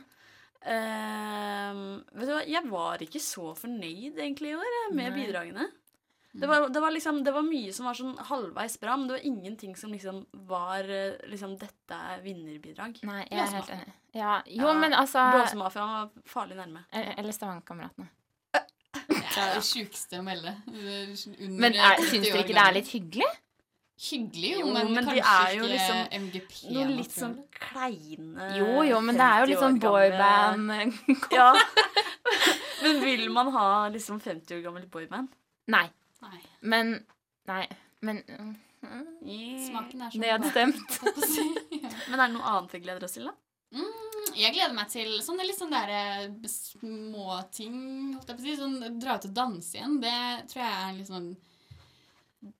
Ehm, 0.66 1.82
vet 2.10 2.26
du 2.26 2.32
hva, 2.34 2.44
jeg 2.50 2.68
var 2.70 3.02
ikke 3.04 3.22
så 3.22 3.52
fornøyd 3.58 4.18
egentlig 4.18 4.52
i 4.52 4.56
år 4.58 4.78
med 4.90 5.12
Nei. 5.12 5.16
bidragene. 5.20 5.68
Det 6.36 6.48
var, 6.50 6.66
det, 6.68 6.80
var 6.80 6.92
liksom, 6.92 7.22
det 7.24 7.32
var 7.32 7.44
mye 7.46 7.72
som 7.72 7.86
var 7.88 7.96
sånn 7.96 8.16
halvveis 8.28 8.74
bra, 8.80 8.96
men 8.98 9.06
det 9.08 9.14
var 9.14 9.22
ingenting 9.24 9.72
som 9.78 9.94
liksom 9.94 10.18
var 10.50 10.84
eh, 10.84 11.14
liksom 11.32 11.54
Dette 11.56 11.96
er 11.96 12.20
vinnerbidrag. 12.24 12.98
Nei, 13.08 13.22
jeg 13.30 13.40
er 13.40 13.54
helt 13.54 13.72
enig. 13.78 13.94
Ja, 14.16 14.34
jo, 14.44 14.66
Ja, 14.66 14.74
men 14.76 14.96
altså 14.96 15.24
Blåsemafiaen 15.32 15.94
var 15.94 16.28
farlig 16.28 16.58
nærme. 16.58 16.84
Eller 16.92 17.32
Stavangerkameratene. 17.32 18.10
Det 19.06 19.42
er 19.42 19.56
det 19.56 19.64
sjukeste 19.64 20.20
å 20.20 20.24
melde. 20.24 20.52
Under 20.68 21.58
Men 21.60 21.74
80 21.76 22.06
syns 22.10 22.28
dere 22.28 22.44
ikke 22.44 22.56
det 22.56 22.62
er 22.62 22.76
litt 22.78 22.92
hyggelig? 22.92 23.32
Hyggelig, 23.96 24.50
jo, 24.58 24.66
men, 24.75 24.90
men 24.93 25.06
de 25.06 25.14
kanskje 25.16 25.31
er 25.32 25.52
jo 25.56 25.69
liksom 25.70 26.00
MGP. 26.26 26.56
Noe 26.75 26.88
litt 26.98 27.14
sånn 27.16 27.37
kleine 27.56 28.50
Jo, 28.58 28.82
jo, 28.84 28.98
men 29.00 29.16
det 29.16 29.25
er 29.25 29.38
jo 29.40 29.46
litt 29.48 29.62
sånn 29.62 29.78
boyband 29.81 30.75
Ja. 31.38 31.46
men 32.82 33.00
vil 33.00 33.25
man 33.32 33.48
ha 33.54 33.64
liksom 33.94 34.20
50 34.20 34.58
år 34.58 34.62
gammelt 34.66 34.90
boyband? 34.93 35.32
Nei. 35.72 35.87
Nei. 36.26 36.43
Men 36.60 36.93
Nei. 37.48 37.64
Men 38.04 38.20
mm, 38.28 38.52
Smaken 39.64 40.04
er 40.04 40.12
sånn. 40.12 40.22
Nedstemt. 40.26 41.00
Men 42.10 42.20
er 42.20 42.26
det 42.28 42.32
noe 42.37 42.50
annet 42.52 42.75
vi 42.76 42.81
gleder 42.84 43.06
oss 43.06 43.16
til, 43.16 43.26
da? 43.31 43.32
Mm, 43.75 44.34
jeg 44.37 44.54
gleder 44.54 44.75
meg 44.76 44.90
til 44.92 45.14
sånne 45.25 45.46
litt 45.46 45.58
sånn 45.58 45.72
der 45.72 46.28
småting, 46.50 47.78
holdt 48.14 48.31
jeg 48.31 48.37
på 48.37 48.42
å 48.42 48.46
si. 48.46 48.56
Sånn 48.60 48.99
dra 49.00 49.16
ut 49.16 49.28
og 49.31 49.34
danse 49.37 49.78
igjen. 49.78 49.96
Det 50.02 50.16
tror 50.52 50.62
jeg 50.62 50.76
er 50.82 50.96
litt 50.99 51.10
sånn 51.10 51.31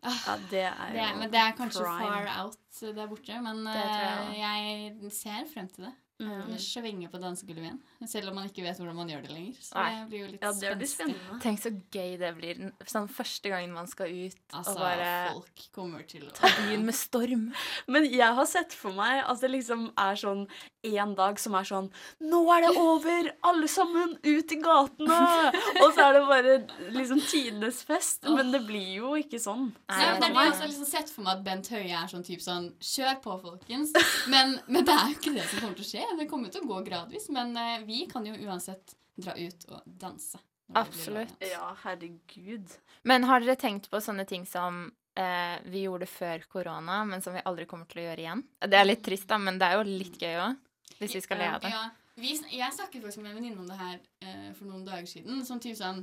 Ja, 0.04 0.34
det 0.50 0.62
er 0.68 0.90
det 0.92 0.98
jo 1.00 1.04
er, 1.04 1.16
Men 1.20 1.30
det 1.32 1.40
er 1.40 1.52
kanskje 1.58 1.84
prime. 1.84 2.08
far 2.08 2.44
out 2.44 2.80
der 2.96 3.06
borte. 3.10 3.40
Men 3.42 3.62
jeg 3.66 4.34
eh, 4.36 5.02
jeg 5.02 5.12
ser 5.12 5.46
frem 5.54 5.68
til 5.68 5.84
det. 5.88 5.94
Mm. 6.16 6.54
Svinge 6.56 7.10
på 7.12 7.18
dansegulvet. 7.20 7.76
Selv 8.08 8.30
om 8.30 8.38
man 8.38 8.46
ikke 8.48 8.62
vet 8.64 8.78
hvordan 8.80 8.96
man 8.96 9.10
gjør 9.12 9.26
det 9.26 9.34
lenger. 9.34 9.56
Så 9.60 9.74
Nei. 9.76 9.88
det 9.98 10.06
blir 10.08 10.22
jo 10.22 10.28
litt 10.30 10.46
Ja, 10.46 10.52
det 10.56 10.70
blir 10.80 10.88
spenstig. 10.88 11.16
spennende. 11.20 11.40
Tenk 11.42 11.60
så 11.60 11.72
gøy 11.92 12.14
det 12.22 12.30
blir 12.38 12.62
sånn 12.88 13.08
første 13.12 13.52
gangen 13.52 13.74
man 13.76 13.90
skal 13.90 14.08
ut 14.14 14.38
Altså, 14.56 14.72
og 14.72 14.80
bare 14.80 15.10
folk 15.34 15.66
kommer 15.76 16.06
til 16.08 16.24
å 16.24 16.32
ta 16.32 16.48
byen 16.62 16.86
med 16.88 16.96
storm. 16.96 17.44
Men 17.92 18.08
jeg 18.08 18.38
har 18.38 18.49
sett 18.49 18.73
for 18.73 18.96
meg 18.96 19.25
at 19.26 19.42
det 19.44 19.50
liksom 19.52 19.90
er 19.92 20.16
sånn 20.23 20.46
en 20.87 21.14
dag 21.18 21.40
som 21.42 21.56
er 21.58 21.66
sånn 21.68 21.90
Nå 22.23 22.40
er 22.54 22.64
det 22.64 22.73
over! 22.80 23.30
Alle 23.50 23.68
sammen 23.68 24.16
ut 24.23 24.52
i 24.56 24.61
gatene! 24.62 25.20
Og 25.82 25.92
så 25.92 26.06
er 26.06 26.16
det 26.16 26.25
bare 26.30 26.56
liksom 26.96 27.20
tidenes 27.28 27.82
fest. 27.85 28.25
Men 28.25 28.54
det 28.54 28.62
blir 28.64 29.02
jo 29.02 29.12
ikke 29.20 29.40
sånn. 29.42 29.68
Nei, 29.92 30.00
Nei, 30.00 30.08
det 30.16 30.30
er 30.30 30.32
det 30.32 30.32
jeg 30.46 30.52
også 30.54 30.64
har 30.64 30.73
liksom 30.73 30.90
sett 30.94 31.12
for 31.12 31.26
meg 31.26 31.37
at 31.37 31.44
Bent 31.44 31.68
Høie 31.75 31.92
er 31.92 32.08
sånn 32.11 32.25
type 32.25 32.44
sånn 32.44 32.70
Kjør 32.80 33.20
på, 33.20 33.37
folkens. 33.44 33.92
Men, 34.32 34.56
men 34.70 34.87
det 34.87 34.94
er 34.96 35.11
jo 35.12 35.18
ikke 35.18 35.35
det 35.37 35.44
som 35.50 35.61
kommer 35.61 35.76
til 35.76 35.85
å 35.85 35.90
skje. 35.90 36.05
Det 36.18 36.28
kommer 36.30 36.52
til 36.52 36.64
å 36.64 36.70
gå 36.70 36.82
gradvis. 36.86 37.28
Men 37.34 37.56
eh, 37.60 37.80
vi 37.86 38.04
kan 38.10 38.26
jo 38.26 38.36
uansett 38.46 38.94
dra 39.16 39.34
ut 39.36 39.66
og 39.70 39.82
danse. 39.86 40.40
Absolutt. 40.76 41.34
Ja, 41.38 41.70
herregud. 41.84 42.72
Men 43.06 43.25
har 43.25 43.42
dere 43.42 43.56
tenkt 43.58 43.90
på 43.90 44.00
sånne 44.02 44.25
ting 44.26 44.46
som 44.50 44.88
eh, 45.14 45.58
vi 45.70 45.84
gjorde 45.86 46.08
før 46.10 46.42
korona, 46.50 47.04
men 47.06 47.22
som 47.22 47.36
vi 47.36 47.44
aldri 47.46 47.68
kommer 47.70 47.86
til 47.90 48.02
å 48.02 48.08
gjøre 48.08 48.25
igjen? 48.25 48.42
Det 48.66 48.80
er 48.80 48.88
litt 48.88 49.04
trist, 49.06 49.28
da, 49.30 49.38
men 49.38 49.60
det 49.62 49.68
er 49.68 49.78
jo 49.78 49.86
litt 49.86 50.18
gøy 50.22 50.34
òg. 50.42 50.58
Hvis 50.96 51.18
vi 51.18 51.22
skal 51.22 51.42
le 51.42 51.48
av 51.52 51.62
det. 51.62 51.70
Ja, 51.70 51.84
vi, 52.16 52.32
jeg 52.32 52.72
snakket 52.72 53.02
faktisk 53.04 53.20
med 53.20 53.34
en 53.34 53.38
venninne 53.38 53.60
om 53.60 53.68
det 53.68 53.76
her 53.78 53.96
eh, 54.25 54.52
for 54.56 54.68
noen 54.70 54.86
dager 54.86 55.06
siden. 55.10 55.42
Som 55.46 55.60
typ 55.62 55.76
sånn 55.78 56.02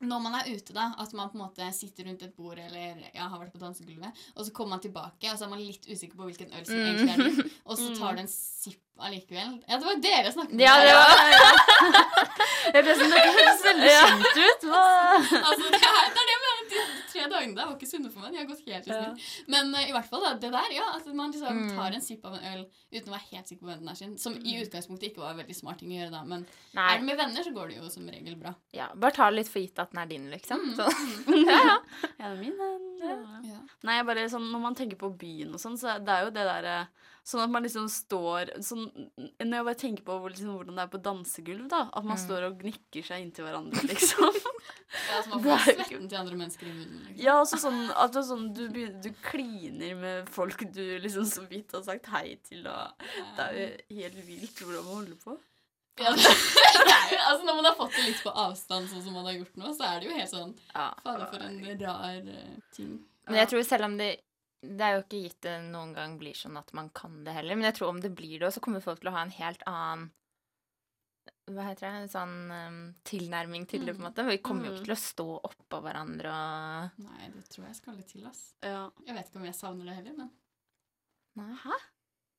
når 0.00 0.20
man 0.20 0.34
er 0.36 0.48
ute, 0.52 0.74
da, 0.76 0.90
at 1.00 1.12
man 1.16 1.30
på 1.32 1.38
en 1.38 1.44
måte 1.46 1.66
sitter 1.72 2.04
rundt 2.04 2.22
et 2.26 2.34
bord 2.36 2.58
eller 2.60 2.98
ja, 3.14 3.28
har 3.32 3.38
vært 3.40 3.52
på 3.54 3.60
dansegulvet, 3.62 4.12
og 4.36 4.44
så 4.44 4.52
kommer 4.52 4.76
man 4.76 4.82
tilbake, 4.84 5.30
og 5.32 5.38
så 5.38 5.46
er 5.46 5.52
man 5.54 5.62
litt 5.64 5.86
usikker 5.88 6.16
på 6.18 6.26
hvilken 6.28 6.52
øl 6.52 6.66
som 6.68 6.76
Mm. 6.76 6.84
egentlig 6.84 7.12
er 7.14 7.22
din, 7.24 7.50
og 7.64 7.78
så 7.80 7.88
tar 7.98 8.14
du 8.18 8.20
en 8.20 8.28
sipp 8.28 8.82
allikevel. 9.00 9.56
Ja, 9.68 9.76
det 9.80 9.84
var 9.88 9.96
dere 10.04 10.24
jeg 10.24 10.32
snakket 10.36 10.54
med. 10.56 10.64
Ja, 10.64 10.74
det 10.84 10.92
var 10.96 11.06
Jeg 12.76 12.84
ble 12.84 12.94
sånn, 12.98 13.12
Det 13.14 13.24
høres 13.38 13.64
veldig 13.64 13.90
kjent 13.96 14.40
ut. 14.46 14.64
Hva? 14.68 14.84
Altså, 15.16 15.66
det 15.70 15.80
er, 15.80 15.98
det 16.12 16.22
er 16.22 16.26
det 16.26 16.34
jeg 16.34 16.42
mener. 16.44 16.64
De 16.70 16.80
tre 17.16 17.26
dagene 17.32 17.56
der 17.56 17.66
var 17.70 17.74
ikke 17.78 17.88
sunne 17.90 18.12
for 18.12 18.20
meg. 18.22 18.32
De 18.36 18.38
har 18.42 18.48
gått 18.52 18.62
helt 18.68 18.86
i 18.86 18.92
Ja. 18.92 19.10
Men 19.56 19.72
uh, 19.74 19.82
i 19.88 19.92
hvert 19.96 20.08
fall 20.12 20.22
da, 20.26 20.34
det 20.44 20.52
der, 20.54 20.70
ja. 20.76 20.86
At 21.00 21.08
man 21.16 21.32
liksom 21.32 21.56
Mm. 21.56 21.74
tar 21.76 21.96
en 21.96 22.04
sipp 22.04 22.24
av 22.28 22.34
en 22.36 22.44
øl 22.52 22.62
uten 22.92 23.08
å 23.08 23.16
være 23.16 23.30
helt 23.32 23.48
sikker 23.48 23.62
på 23.64 23.70
hvem 23.72 23.80
den 23.82 23.88
er 23.92 23.98
sin. 23.98 24.14
Som 24.20 24.36
i 24.36 24.56
utgangspunktet 24.60 25.10
ikke 25.10 25.24
var 25.24 25.32
en 25.34 25.40
veldig 25.42 25.56
smart 25.56 25.78
ting 25.80 25.90
å 25.94 25.96
gjøre 25.98 26.12
da. 26.12 26.22
Men 26.28 26.44
er 26.44 26.76
Nei. 26.78 26.96
det 26.98 27.06
med 27.08 27.16
venner, 27.24 27.42
så 27.46 27.52
går 27.56 27.68
det 27.72 27.76
jo 27.80 27.88
som 27.90 28.06
regel 28.12 28.36
bra. 28.36 28.54
Ja, 28.76 28.90
bare 28.94 29.12
ta 29.16 29.30
det 29.30 29.40
litt 29.40 29.48
for 29.52 29.60
gitt 29.64 29.78
at 29.82 29.90
den 29.96 30.02
er 30.04 30.06
din, 30.12 30.30
liksom. 30.30 30.60
Mm. 30.60 30.76
Så. 30.76 30.86
Ja, 31.48 31.58
ja. 31.72 31.78
Ja, 32.20 32.30
det 32.30 32.36
er 32.36 32.40
min. 32.44 32.56
Ja. 33.00 33.16
Ja. 33.46 33.58
Nei, 33.86 33.98
bare 34.08 34.28
sånn, 34.32 34.46
Når 34.52 34.60
man 34.62 34.74
tenker 34.74 34.96
på 35.00 35.10
byen 35.18 35.52
og 35.54 35.60
sånn, 35.60 35.76
så 35.78 35.94
er 35.96 36.00
det 36.04 36.12
er 36.14 36.24
jo 36.26 36.30
det 36.36 36.46
derre 36.48 36.78
Sånn 37.26 37.42
at 37.42 37.50
man 37.50 37.64
liksom 37.66 37.88
står 37.90 38.52
sånn, 38.62 38.84
Når 39.18 39.56
jeg 39.58 39.64
bare 39.66 39.78
tenker 39.80 40.04
på 40.06 40.14
liksom, 40.30 40.52
hvordan 40.56 40.76
det 40.78 40.84
er 40.84 40.90
på 40.92 41.00
dansegulv, 41.02 41.64
da. 41.68 41.80
At 41.92 42.04
man 42.06 42.16
Mm. 42.16 42.22
står 42.24 42.46
og 42.46 42.58
gnikker 42.62 43.02
seg 43.04 43.24
inntil 43.24 43.44
hverandre, 43.48 43.82
liksom. 43.90 44.30
Ja, 45.10 45.22
som 45.22 45.42
Det 45.42 45.48
jo 45.50 45.56
ikke- 45.56 45.74
svetten 45.86 46.08
til 46.08 46.18
andre 46.18 46.36
mennesker 46.40 46.66
i 46.66 46.72
munnen. 46.72 47.02
Liksom. 47.06 47.24
Ja, 47.24 47.34
også 47.40 47.58
sånn 47.62 47.82
at 47.96 48.12
det 48.12 48.20
er 48.22 48.28
sånn, 48.30 48.46
du, 48.54 48.68
du 49.02 49.10
kliner 49.22 49.96
med 50.00 50.28
folk 50.28 50.64
du 50.72 50.84
liksom 51.02 51.24
så 51.28 51.44
vidt 51.48 51.72
har 51.72 51.82
sagt 51.86 52.06
hei 52.14 52.36
til, 52.46 52.66
og 52.66 52.92
det 53.36 53.44
er 53.46 53.52
jo 53.60 54.00
helt 54.00 54.26
vilt 54.26 54.62
hvordan 54.64 54.84
man 54.84 54.94
holder 55.00 55.20
på. 55.24 55.36
Ja, 55.96 56.10
det 56.16 56.26
er 56.26 57.10
jo, 57.14 57.18
altså 57.24 57.44
Når 57.46 57.54
man 57.56 57.64
har 57.70 57.74
fått 57.78 57.94
det 57.96 58.02
litt 58.04 58.18
på 58.20 58.32
avstand, 58.36 58.88
sånn 58.90 59.02
som 59.02 59.14
man 59.16 59.24
har 59.24 59.32
gjort 59.38 59.54
nå, 59.56 59.70
så 59.78 59.86
er 59.88 60.00
det 60.00 60.10
jo 60.10 60.16
helt 60.18 60.28
sånn 60.32 60.50
Ja. 60.74 60.90
Fader, 61.02 61.26
for 61.30 61.44
en 61.46 61.78
rar 61.80 62.18
eh, 62.20 62.58
ting. 62.76 62.98
Men 63.26 63.38
jeg 63.40 63.48
tror 63.48 63.64
selv 63.64 63.84
om 63.88 63.96
det 63.96 64.10
Det 64.60 64.84
er 64.84 64.92
jo 64.98 65.02
ikke 65.06 65.22
gitt 65.22 65.40
det 65.46 65.54
noen 65.70 65.94
gang 65.96 66.18
blir 66.20 66.36
sånn 66.36 66.58
at 66.60 66.68
man 66.76 66.90
kan 66.90 67.22
det 67.24 67.32
heller, 67.32 67.56
men 67.56 67.64
jeg 67.70 67.78
tror 67.78 67.88
om 67.94 68.00
det 68.02 68.12
blir 68.14 68.40
det, 68.40 68.52
så 68.52 68.60
kommer 68.60 68.84
folk 68.84 69.00
til 69.00 69.08
å 69.08 69.14
ha 69.16 69.22
en 69.24 69.32
helt 69.38 69.62
annen 69.66 70.10
hva 71.46 71.62
heter 71.68 71.86
det, 71.86 71.90
en 72.02 72.08
sånn 72.10 72.36
um, 72.50 72.78
tilnærming 73.06 73.66
til 73.70 73.84
det, 73.86 73.94
på 73.94 74.02
en 74.02 74.08
måte. 74.08 74.24
Vi 74.26 74.38
kommer 74.42 74.66
jo 74.66 74.72
Mm. 74.72 74.78
ikke 74.80 74.88
til 74.88 74.96
å 74.96 75.02
stå 75.02 75.26
oppå 75.50 75.80
hverandre 75.84 76.32
og 76.32 77.02
Nei, 77.06 77.28
det 77.36 77.44
tror 77.52 77.66
jeg 77.68 77.76
skal 77.78 77.94
litt 78.00 78.08
til, 78.10 78.24
ass. 78.26 78.40
Ja. 78.66 78.88
Jeg 79.06 79.14
vet 79.14 79.28
ikke 79.30 79.38
om 79.42 79.44
jeg 79.46 79.54
savner 79.60 79.84
det 79.90 79.94
heller, 80.00 80.16
men 80.18 80.30
Nei. 81.36 81.78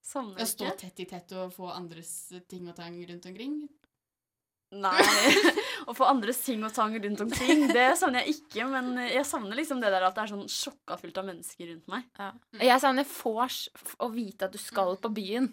Savner 0.08 0.40
Å 0.44 0.48
stå 0.48 0.70
tett 0.80 1.00
i 1.04 1.06
tett 1.06 1.32
og 1.36 1.52
få 1.56 1.70
andres 1.76 2.12
ting 2.48 2.68
og 2.72 2.76
tang 2.78 2.96
rundt 3.10 3.26
omkring 3.28 3.58
Nei. 4.76 5.00
Å 5.88 5.94
få 5.96 6.04
andres 6.10 6.42
ting 6.44 6.64
og 6.68 6.74
tang 6.76 6.96
rundt 7.00 7.22
omkring, 7.24 7.68
det 7.72 7.86
savner 8.00 8.26
jeg 8.26 8.42
ikke. 8.42 8.66
Men 8.68 8.98
jeg 9.08 9.24
savner 9.30 9.56
liksom 9.56 9.80
det 9.80 9.92
der 9.94 10.04
at 10.04 10.18
det 10.18 10.26
er 10.26 10.32
sånn 10.34 10.50
sjokka 10.52 10.98
fullt 11.00 11.20
av 11.22 11.28
mennesker 11.30 11.70
rundt 11.72 11.88
meg. 11.88 12.04
Ja. 12.20 12.34
Jeg 12.60 12.82
savner 12.84 13.08
vors 13.08 13.62
å 14.04 14.10
vite 14.12 14.50
at 14.50 14.52
du 14.52 14.60
skal 14.60 14.98
på 15.00 15.12
byen. 15.16 15.48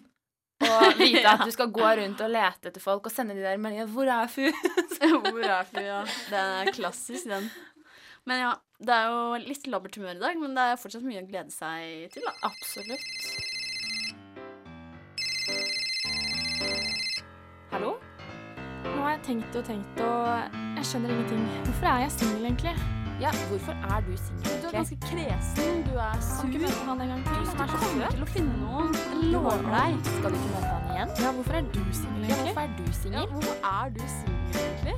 Og 0.65 0.99
vite 0.99 1.23
at 1.33 1.43
du 1.45 1.53
skal 1.53 1.71
gå 1.73 1.85
rundt 2.01 2.21
og 2.25 2.33
lete 2.33 2.71
etter 2.71 2.83
folk 2.83 3.09
og 3.09 3.13
sende 3.13 3.35
de 3.37 3.43
der 3.45 3.57
meldingene 3.61 3.89
'Hvor 3.91 4.09
er 4.09 4.27
fu?' 4.31 4.51
Hvor 5.31 5.43
er 5.43 5.63
Fu, 5.69 5.79
ja. 5.81 6.01
Den 6.31 6.55
er 6.61 6.71
klassisk, 6.73 7.29
den. 7.29 7.49
Men 8.25 8.41
ja, 8.41 8.53
det 8.81 8.89
er 8.95 9.11
jo 9.11 9.35
litt 9.43 9.67
labbert 9.67 9.95
humør 9.95 10.15
i 10.15 10.23
dag, 10.23 10.39
men 10.41 10.55
det 10.57 10.63
er 10.65 10.81
fortsatt 10.81 11.05
mye 11.05 11.21
å 11.21 11.29
glede 11.29 11.53
seg 11.53 12.09
til, 12.13 12.25
da. 12.25 12.33
Absolutt. 12.49 13.21
Hallo? 17.71 17.95
Nå 18.85 18.97
har 19.03 19.17
jeg 19.17 19.23
tenkt 19.29 19.55
og 19.61 19.65
tenkt, 19.67 20.01
og 20.01 20.59
jeg 20.79 20.91
skjønner 20.91 21.13
ingenting. 21.13 21.47
Hvorfor 21.67 21.91
er 21.93 22.05
jeg 22.07 22.15
singel, 22.17 22.45
egentlig? 22.49 22.94
Ja, 23.21 23.31
hvorfor 23.49 23.71
er 23.71 24.01
du 24.03 24.11
singel, 24.19 24.61
Du 24.61 24.67
er 24.67 24.71
ganske 24.75 24.97
kresen, 25.05 25.83
du 25.87 25.93
er 25.95 26.11
Kan 26.11 26.21
sur. 26.21 26.47
ikke 26.49 26.59
møte 26.65 26.81
han 26.89 27.01
en 27.01 27.07
gang 27.13 27.21
til. 27.23 27.33
Du 27.33 27.37
Han 27.45 27.61
er 27.63 27.67
så 27.71 27.77
søt. 27.93 28.11
til 28.11 28.23
å 28.25 28.27
finne 28.35 28.55
noen. 28.59 28.89
Jeg 28.93 29.31
lover 29.31 29.61
deg. 29.71 29.91
Skal 30.09 30.31
du 30.31 30.37
ikke 30.39 30.51
møte 30.55 30.71
han 30.73 30.83
igjen? 30.95 31.09
Ja, 31.23 31.29
hvorfor 31.37 31.53
er 31.55 31.61
du 31.61 31.79
singel, 31.95 32.21
Ja, 32.21 32.35
egentlig? 32.35 32.53
hvorfor 32.53 32.61
er 32.61 32.67
du 32.67 32.83
Ja, 33.15 33.25
hvorfor 33.31 33.55
er 33.63 33.89
du 33.89 34.01
singel, 34.15 34.55
egentlig? 34.65 34.97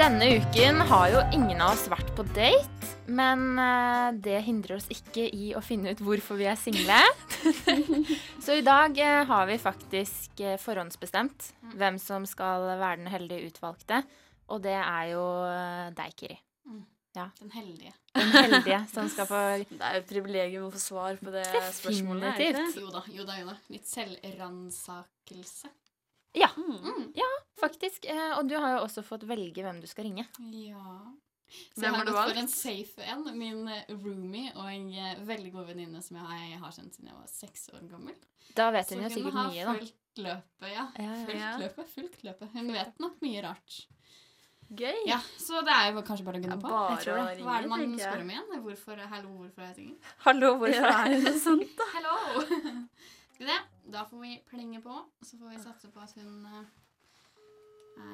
Denne 0.00 0.26
uken 0.40 0.80
har 0.88 1.08
jo 1.12 1.20
ingen 1.36 1.60
av 1.60 1.74
oss 1.74 1.88
vært 1.92 2.14
på 2.16 2.24
date, 2.32 2.94
men 3.10 3.58
eh, 3.58 4.12
det 4.22 4.38
hindrer 4.46 4.76
oss 4.78 4.86
ikke 4.88 5.26
i 5.34 5.50
å 5.58 5.60
finne 5.60 5.90
ut 5.92 5.98
hvorfor 6.00 6.38
vi 6.38 6.46
er 6.48 6.56
single. 6.56 7.02
Så 8.44 8.54
i 8.56 8.62
dag 8.64 8.96
eh, 8.96 9.24
har 9.28 9.46
vi 9.50 9.58
faktisk 9.60 10.40
eh, 10.40 10.56
forhåndsbestemt 10.62 11.50
hvem 11.76 11.98
som 12.00 12.24
skal 12.24 12.64
være 12.80 12.96
den 13.02 13.10
heldige 13.12 13.50
utvalgte, 13.50 14.04
og 14.50 14.62
det 14.64 14.74
er 14.76 15.04
jo 15.14 15.24
eh, 15.48 15.90
deg, 15.98 16.14
Kiri. 16.18 16.38
Den 17.10 17.50
heldige. 17.50 17.90
Den 18.14 18.28
heldige 18.36 18.76
som 18.92 19.08
skal 19.10 19.26
få 19.26 19.38
Det 19.70 19.80
er 19.82 19.96
jo 19.96 20.02
et 20.04 20.06
privilegium 20.12 20.66
å 20.68 20.70
få 20.70 20.78
svar 20.78 21.16
på 21.18 21.32
det 21.34 21.42
spørsmålet. 21.74 22.28
er 22.38 22.52
ikke? 22.52 22.80
Jo 22.84 22.90
da, 22.94 23.02
jo 23.10 23.24
da, 23.26 23.38
jo 23.40 23.48
da. 23.50 23.56
Litt 23.74 23.88
selvransakelse. 23.90 25.68
Ja, 26.38 26.48
Mm. 26.56 27.12
faktisk. 27.60 28.04
eh, 28.06 28.38
Og 28.38 28.48
du 28.48 28.54
har 28.56 28.76
jo 28.78 28.84
også 28.86 29.02
fått 29.02 29.24
velge 29.26 29.62
hvem 29.62 29.80
du 29.82 29.86
skal 29.90 30.04
ringe. 30.06 30.26
Ja. 30.38 31.12
Så 31.74 31.80
Hvem 31.82 31.82
jeg 31.82 31.90
har 31.90 31.98
har 31.98 32.06
gått 32.06 32.30
for 32.30 32.38
en 32.44 32.48
safe 32.48 33.02
en. 33.02 33.24
Min 33.38 33.66
eh, 33.68 33.84
roomie 33.90 34.52
og 34.54 34.70
en 34.70 35.26
veldig 35.26 35.52
god 35.52 35.66
venninne 35.72 36.02
som 36.02 36.16
jeg 36.16 36.58
har 36.60 36.70
kjent 36.70 36.94
siden 36.94 37.08
jeg 37.10 37.16
var 37.18 37.26
seks 37.26 37.68
år 37.74 37.88
gammel. 37.90 38.14
Da 38.54 38.70
vet 38.70 38.88
hun 38.94 39.02
jo 39.02 39.08
sikkert 39.10 39.34
mye, 39.34 39.64
da. 39.64 39.74
fulgt 39.74 40.22
løpet, 40.22 40.70
ja. 40.70 40.86
Ja, 40.94 41.10
ja. 41.10 41.24
Fulgt 41.26 41.58
løpet, 41.64 41.88
fulgt 41.96 42.22
løpet. 42.22 42.52
Hun 42.54 42.72
vet 42.72 42.98
nok 43.02 43.18
mye 43.26 43.42
rart. 43.42 43.80
Gøy. 44.70 44.98
Ja, 45.08 45.18
Så 45.38 45.60
det 45.66 45.72
er 45.74 45.88
jo 45.92 46.02
kanskje 46.06 46.24
bare 46.28 46.38
å 46.38 46.42
gunne 46.44 46.56
på. 46.62 46.68
bare 46.70 47.14
å 47.14 47.22
ringe, 47.26 47.42
Hva 47.42 47.56
er 47.58 47.64
det 47.64 47.70
man 47.72 47.94
spør 47.98 48.20
om 48.22 48.28
igjen? 48.30 48.50
Hvorfor, 48.66 49.00
hallo, 49.12 49.30
hvorfor 49.40 49.62
er 49.64 49.66
jeg 49.72 49.76
singel? 49.80 49.96
Hallo, 50.26 50.50
hvorfor 50.60 50.86
Ja, 50.86 50.92
er 51.10 51.24
det 51.24 51.32
sånt, 51.42 51.72
da? 51.80 51.86
Hallo! 51.96 52.14
Skal 52.44 53.40
vi 53.40 53.48
se. 53.48 53.56
Da 53.90 54.04
får 54.06 54.20
vi 54.22 54.36
plenge 54.46 54.78
på, 54.84 54.94
og 54.94 55.26
så 55.26 55.38
får 55.40 55.50
vi 55.56 55.58
satse 55.64 55.90
på 55.90 56.00
at 56.04 56.12
hun 56.20 56.46
eh, 56.46 56.66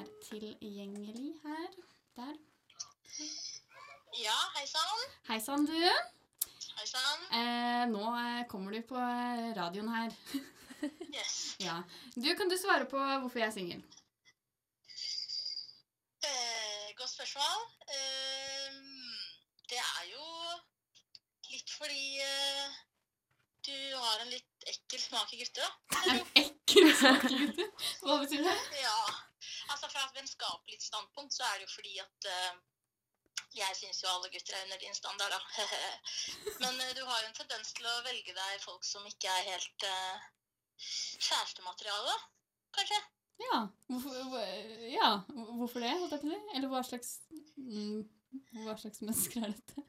er 0.01 0.07
tilgjengelig 0.25 1.35
her. 1.45 1.69
Der. 2.17 2.33
Ja, 4.17 4.37
hei 4.57 4.65
sann. 4.71 5.05
Hei 5.29 5.39
sann, 5.45 5.67
du. 5.69 5.77
Hei 5.77 6.87
sann. 6.89 7.27
Eh, 7.37 7.85
nå 7.93 8.07
eh, 8.17 8.47
kommer 8.49 8.73
du 8.73 8.81
på 8.89 8.97
eh, 8.97 9.51
radioen 9.61 9.93
her. 9.93 10.17
Yes. 11.13 11.37
Ja. 11.67 11.79
Du, 12.15 12.29
kan 12.37 12.49
du 12.53 12.57
svare 12.61 12.85
på 12.89 12.97
hvorfor 13.01 13.41
jeg 13.41 13.49
er 13.49 13.55
singel? 13.55 13.85
Eh, 16.27 16.89
godt 16.99 17.06
spørsmål. 17.17 17.63
Eh, 17.97 18.73
det 19.71 19.81
er 19.81 20.05
jo 20.11 20.27
litt 21.51 21.73
fordi 21.73 22.21
eh, 22.23 22.77
du 23.67 23.79
har 23.97 24.23
en 24.23 24.31
litt 24.31 24.69
ekkel 24.69 25.01
smak 25.01 25.33
i 25.35 25.41
gutter, 25.41 25.65
da. 25.65 26.03
En 26.13 26.21
ekkel 26.43 26.93
smak, 27.01 27.25
gutter. 27.25 27.73
Hva 28.03 28.19
betyr 28.23 28.45
det? 28.47 28.57
Ja. 28.83 29.01
Altså 29.73 29.89
fra 29.91 30.05
et 30.05 30.19
vennskapelig 30.19 30.79
standpunkt 30.83 31.35
så 31.35 31.47
er 31.49 31.59
det 31.59 31.67
jo 31.67 31.75
fordi 31.75 31.97
at 32.05 32.29
eh, 32.35 32.55
jeg 33.57 33.79
syns 33.81 34.03
jo 34.05 34.13
alle 34.13 34.31
gutter 34.35 34.59
er 34.59 34.69
under 34.69 34.85
din 34.85 35.01
standard, 35.01 35.33
da. 35.33 35.41
Men 36.63 36.81
eh, 36.85 36.95
du 36.99 37.03
har 37.09 37.23
jo 37.23 37.33
en 37.33 37.41
tendens 37.41 37.73
til 37.79 37.89
å 37.91 37.99
velge 38.07 38.37
deg 38.37 38.65
folk 38.67 38.85
som 38.87 39.09
ikke 39.09 39.33
er 39.33 39.53
helt 39.55 39.91
kjærestemateriale. 40.77 42.17
Kanskje? 42.77 43.01
Ja. 43.41 43.59
Hvorfor, 43.87 44.39
ja. 44.91 45.11
hvorfor 45.29 45.81
det, 45.81 45.93
holdt 46.01 46.17
jeg 46.17 46.23
på 46.23 46.31
å 46.31 46.33
si? 46.33 46.57
Eller 46.57 46.73
hva 46.73 46.83
slags 46.87 47.11
mm, 47.61 48.01
Hva 48.65 48.77
slags 48.81 49.03
mennesker 49.05 49.45
er 49.45 49.53
dette? 49.53 49.85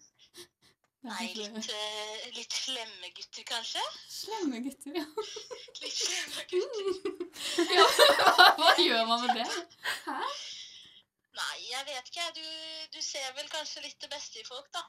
Nei, 1.07 1.27
litt, 1.37 1.69
eh, 1.71 2.23
litt 2.35 2.51
slemme 2.57 3.09
gutter, 3.15 3.45
kanskje? 3.47 3.83
Slemme 4.11 4.59
gutter, 4.65 4.97
ja. 4.97 5.05
Litt 5.83 5.99
slemme 6.01 6.43
gutter. 6.51 6.97
ja 7.77 7.85
hva, 7.85 8.47
hva 8.57 8.71
gjør 8.81 9.05
man 9.07 9.23
med 9.23 9.39
det? 9.39 9.45
Nei, 11.37 11.57
jeg 11.69 11.85
vet 11.87 12.11
ikke. 12.11 12.27
Du, 12.35 12.47
du 12.97 12.99
ser 13.05 13.29
vel 13.37 13.47
kanskje 13.53 13.85
litt 13.85 13.99
det 14.03 14.11
beste 14.11 14.41
i 14.41 14.47
folk, 14.47 14.67
da. 14.75 14.83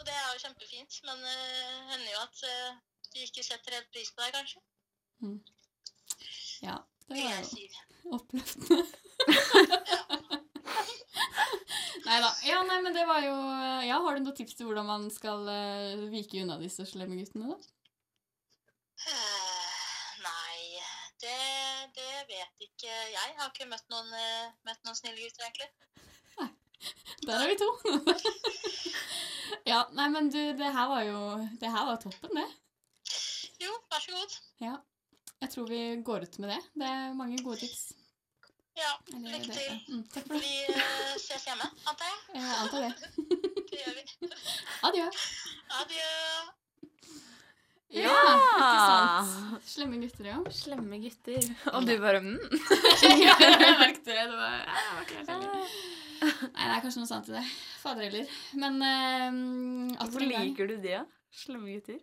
Og 0.00 0.04
det 0.04 0.12
er 0.12 0.26
jo 0.32 0.42
kjempefint. 0.42 1.00
Men 1.08 1.22
uh, 1.22 1.92
hender 1.92 2.10
jo 2.10 2.22
at 2.26 2.44
uh, 2.50 2.78
de 3.14 3.24
ikke 3.28 3.46
setter 3.46 3.78
helt 3.78 3.92
pris 3.94 4.10
på 4.12 4.24
deg, 4.26 4.34
kanskje. 4.36 4.64
Ja, 6.66 6.80
det 7.08 7.24
er 7.24 7.38
jo 7.38 7.50
si. 7.54 7.68
Oppløftende. 8.12 8.84
nei 12.06 12.18
da. 12.20 12.30
Ja, 12.44 12.62
nei, 12.68 12.78
men 12.84 12.92
det 12.96 13.04
var 13.08 13.20
jo 13.24 13.34
Ja, 13.86 13.96
har 14.04 14.12
du 14.16 14.20
noen 14.24 14.36
tips 14.36 14.54
til 14.58 14.66
hvordan 14.68 14.86
man 14.88 15.02
skal 15.14 15.40
uh, 15.48 16.04
vike 16.12 16.42
unna 16.42 16.56
disse 16.60 16.84
slemme 16.88 17.16
guttene, 17.20 17.54
da? 17.54 17.58
Eh, 19.04 20.10
nei, 20.24 20.58
det, 21.20 21.40
det 21.96 22.12
vet 22.30 22.54
ikke 22.68 22.88
jeg. 22.88 23.08
Jeg 23.16 23.30
har 23.40 23.48
ikke 23.50 23.68
møtt 23.68 23.86
noen, 23.92 24.08
eh, 24.16 24.46
møtt 24.68 24.82
noen 24.86 24.96
snille 24.96 25.20
gutter, 25.20 25.44
egentlig. 25.48 25.70
Der 27.26 27.40
er 27.40 27.48
vi 27.48 27.56
to. 27.56 27.70
ja, 29.72 29.80
nei, 29.96 30.08
men 30.12 30.28
du, 30.32 30.38
det 30.58 30.72
her 30.76 30.86
var 30.90 31.02
jo 31.06 31.18
Det 31.60 31.70
her 31.70 31.84
var 31.88 31.96
toppen, 32.02 32.32
det. 32.36 32.48
Jo, 33.62 33.72
vær 33.92 34.00
så 34.02 34.10
god. 34.12 34.30
Ja. 34.60 34.74
Jeg 35.44 35.50
tror 35.52 35.66
vi 35.68 35.78
går 36.00 36.22
ut 36.24 36.36
med 36.40 36.48
det. 36.54 36.60
Det 36.80 36.88
er 36.88 37.16
mange 37.18 37.36
gode 37.44 37.58
tips. 37.60 37.82
Ja, 38.74 38.92
Eller 39.12 39.34
lykke 39.34 39.50
det- 39.52 39.56
til. 39.60 39.74
Mm, 39.92 40.04
takk 40.14 40.24
for 40.24 40.34
det. 40.34 40.40
Vi 40.40 40.54
eh, 40.72 41.16
ses 41.20 41.44
hjemme, 41.44 41.66
antar 41.90 42.06
jeg. 42.08 42.18
Jeg 42.34 42.54
antar 42.62 42.80
det. 42.86 42.92
Det 43.74 43.80
gjør 43.82 43.94
vi. 43.98 44.30
Adjø. 44.88 45.04
Adjø. 45.82 46.08
Ja, 47.94 48.14
ikke 48.14 48.80
sant. 48.88 49.68
Slemme 49.68 50.00
gutter, 50.00 50.30
ja. 50.30 50.40
Slemme 50.62 51.02
gutter. 51.04 51.46
Og 51.74 51.86
du 51.86 51.92
bare 52.02 52.24
mm. 52.24 52.40
jeg 53.04 53.52
merket 53.84 54.04
det. 54.08 54.16
Det 54.16 54.38
var, 54.40 54.56
ja, 54.64 54.80
det 54.80 54.90
var 54.96 55.04
ikke 55.04 55.20
helt 55.20 55.32
ærlig. 55.36 55.70
Nei, 56.24 56.64
det 56.64 56.72
er 56.72 56.84
kanskje 56.86 57.04
noe 57.04 57.12
sant 57.12 57.28
i 57.28 57.36
det. 57.36 57.44
Fader 57.84 58.08
heller. 58.08 58.36
Men 58.64 58.80
uh, 58.80 59.98
Hvorfor 60.00 60.24
liker 60.32 60.72
du 60.72 60.78
det? 60.88 61.04
Slemme 61.44 61.76
gutter? 61.76 62.00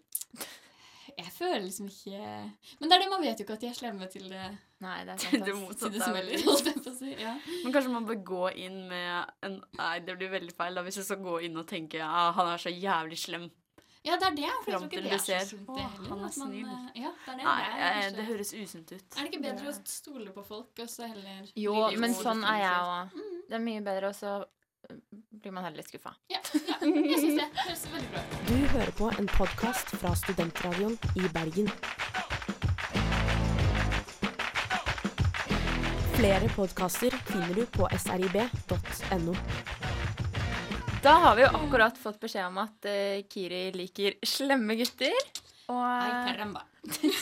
Jeg 1.17 1.31
føler 1.35 1.61
liksom 1.65 1.87
ikke 1.91 2.19
Men 2.79 2.89
det 2.89 2.95
er 2.95 3.01
det, 3.03 3.09
man 3.11 3.21
vet 3.21 3.39
jo 3.39 3.45
ikke 3.45 3.53
at 3.57 3.63
de 3.63 3.67
er 3.71 3.77
slemme 3.77 4.07
til 4.11 4.27
det, 4.31 4.45
Nei, 4.81 4.97
det 5.05 5.13
er 5.13 5.17
sant. 5.23 5.45
det 5.45 5.55
motsatte 5.55 5.91
til 5.91 5.99
det 5.99 6.01
er 6.01 6.11
smeller. 6.11 6.95
si. 6.97 7.11
Ja. 7.21 7.33
Men 7.63 7.73
kanskje 7.75 7.91
man 7.93 8.05
bør 8.09 8.21
gå 8.31 8.43
inn 8.65 8.77
med 8.89 9.33
en 9.47 9.57
Nei, 9.77 9.95
det 10.05 10.17
blir 10.17 10.31
veldig 10.33 10.55
feil 10.57 10.77
da, 10.79 10.83
hvis 10.87 10.97
jeg 11.01 11.09
skal 11.09 11.21
gå 11.25 11.39
inn 11.47 11.57
og 11.61 11.67
tenke 11.69 11.99
ja, 12.01 12.31
han 12.37 12.53
er 12.53 12.61
så 12.61 12.73
jævlig 12.73 13.19
slem. 13.21 13.49
Ja, 14.01 14.15
det 14.17 14.25
er 14.31 14.35
det. 14.39 14.47
For 14.63 14.71
jeg 14.71 14.79
tror 14.79 14.87
ikke 14.87 15.01
det 15.05 15.11
er 15.11 15.19
du 15.19 15.25
så 15.25 15.49
sunt, 15.51 15.67
det 15.67 15.83
heller. 15.83 16.07
han 16.09 16.21
er 16.23 16.29
at 16.31 16.37
man, 16.41 16.53
snill». 16.53 16.71
Ja, 16.97 17.11
det 17.25 17.33
er 17.33 17.37
det. 17.37 17.43
Nei, 17.45 17.57
det 17.61 17.75
er, 17.75 17.91
kanskje- 17.91 18.15
det 18.17 18.25
høres 18.31 18.53
usunt 18.57 18.91
ut. 18.95 19.03
er 19.03 19.19
det 19.19 19.27
ikke 19.29 19.43
bedre 19.43 19.69
å 19.69 19.75
stole 19.91 20.31
på 20.33 20.45
folk, 20.47 20.71
og 20.81 20.89
så 20.89 21.09
heller 21.11 21.51
Jo, 21.55 21.75
men 22.01 22.15
sånn 22.17 22.41
er 22.49 22.57
jeg 22.63 22.87
òg. 22.95 23.13
Mm. 23.13 23.37
Det 23.51 23.57
er 23.59 23.63
mye 23.67 23.83
bedre, 23.85 24.09
å 24.09 24.17
så 24.17 24.33
blir 25.41 25.51
man 25.51 25.63
heller 25.63 25.77
litt 25.77 25.89
skuffa. 25.89 26.13
Ja, 26.31 26.39
ja, 26.53 26.77
jeg 26.85 27.19
syns 27.19 27.39
det. 27.39 27.47
Høres 27.65 27.85
veldig 27.93 28.09
bra 28.13 28.21
ut. 28.21 28.37
Du 28.47 28.57
hører 28.75 28.91
på 28.99 29.09
en 29.17 29.29
podkast 29.35 29.93
fra 30.01 30.13
Studentradioen 30.19 30.97
i 31.17 31.29
Bergen. 31.33 31.71
Flere 36.21 36.49
podkaster 36.53 37.15
finner 37.31 37.55
du 37.57 37.65
på 37.73 37.87
srib.no. 37.97 39.35
Da 41.01 41.13
har 41.23 41.35
vi 41.35 41.41
jo 41.41 41.49
akkurat 41.57 41.97
fått 41.97 42.19
beskjed 42.21 42.45
om 42.45 42.59
at 42.61 42.85
uh, 42.85 43.23
Kiri 43.25 43.71
liker 43.73 44.19
slemme 44.27 44.75
gutter. 44.77 45.15
Og, 45.71 46.27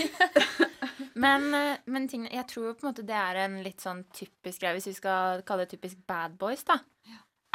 men, 1.24 1.48
uh, 1.54 1.78
men 1.88 2.10
ting, 2.12 2.26
jeg 2.28 2.44
tror 2.50 2.68
jo 2.68 2.76
på 2.76 2.84
en 2.84 2.90
måte 2.90 3.06
det 3.08 3.16
er 3.16 3.46
en 3.46 3.60
litt 3.64 3.80
sånn 3.80 4.04
typisk 4.12 4.66
greie, 4.66 4.76
hvis 4.76 4.90
vi 4.92 4.98
skal 4.98 5.46
kalle 5.48 5.64
det 5.64 5.78
typisk 5.78 6.02
bad 6.10 6.36
boys, 6.42 6.66
da. 6.68 6.82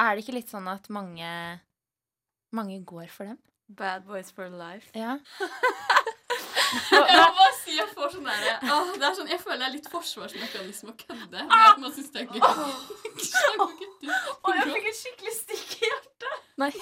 Er 0.01 0.15
det 0.15 0.25
ikke 0.25 0.35
litt 0.35 0.51
sånn 0.51 0.67
at 0.71 0.89
mange, 0.93 1.29
mange 2.55 2.81
går 2.87 3.07
for 3.13 3.31
dem? 3.31 3.39
Bad 3.69 4.05
boys 4.09 4.31
for 4.35 4.51
life. 4.51 4.91
Ja. 4.99 5.19
Jeg 6.75 7.01
må 7.21 7.27
bare 7.37 7.53
si 7.61 7.77
jeg 7.77 7.87
får 7.95 8.09
sånn 8.17 8.25
derre 8.27 8.55
åh, 8.67 8.89
Det 8.99 9.07
er 9.07 9.13
sånn, 9.15 9.29
Jeg 9.31 9.39
føler 9.39 9.61
det 9.61 9.67
er 9.69 9.75
litt 9.77 9.87
forsvarsmekanisme 9.93 10.91
å 10.91 10.97
kødde 10.99 11.45
med 11.47 11.53
at 11.55 11.79
man 11.79 11.93
syns 11.95 12.11
det 12.11 12.25
er 12.25 12.33
gøy. 12.35 12.41
Å, 14.45 14.55
jeg 14.59 14.73
fikk 14.73 14.89
et 14.91 14.99
skikkelig 14.99 15.35
stikk 15.37 15.77
i 15.79 15.91
hjertet. 15.93 16.43
Nei. 16.61 16.73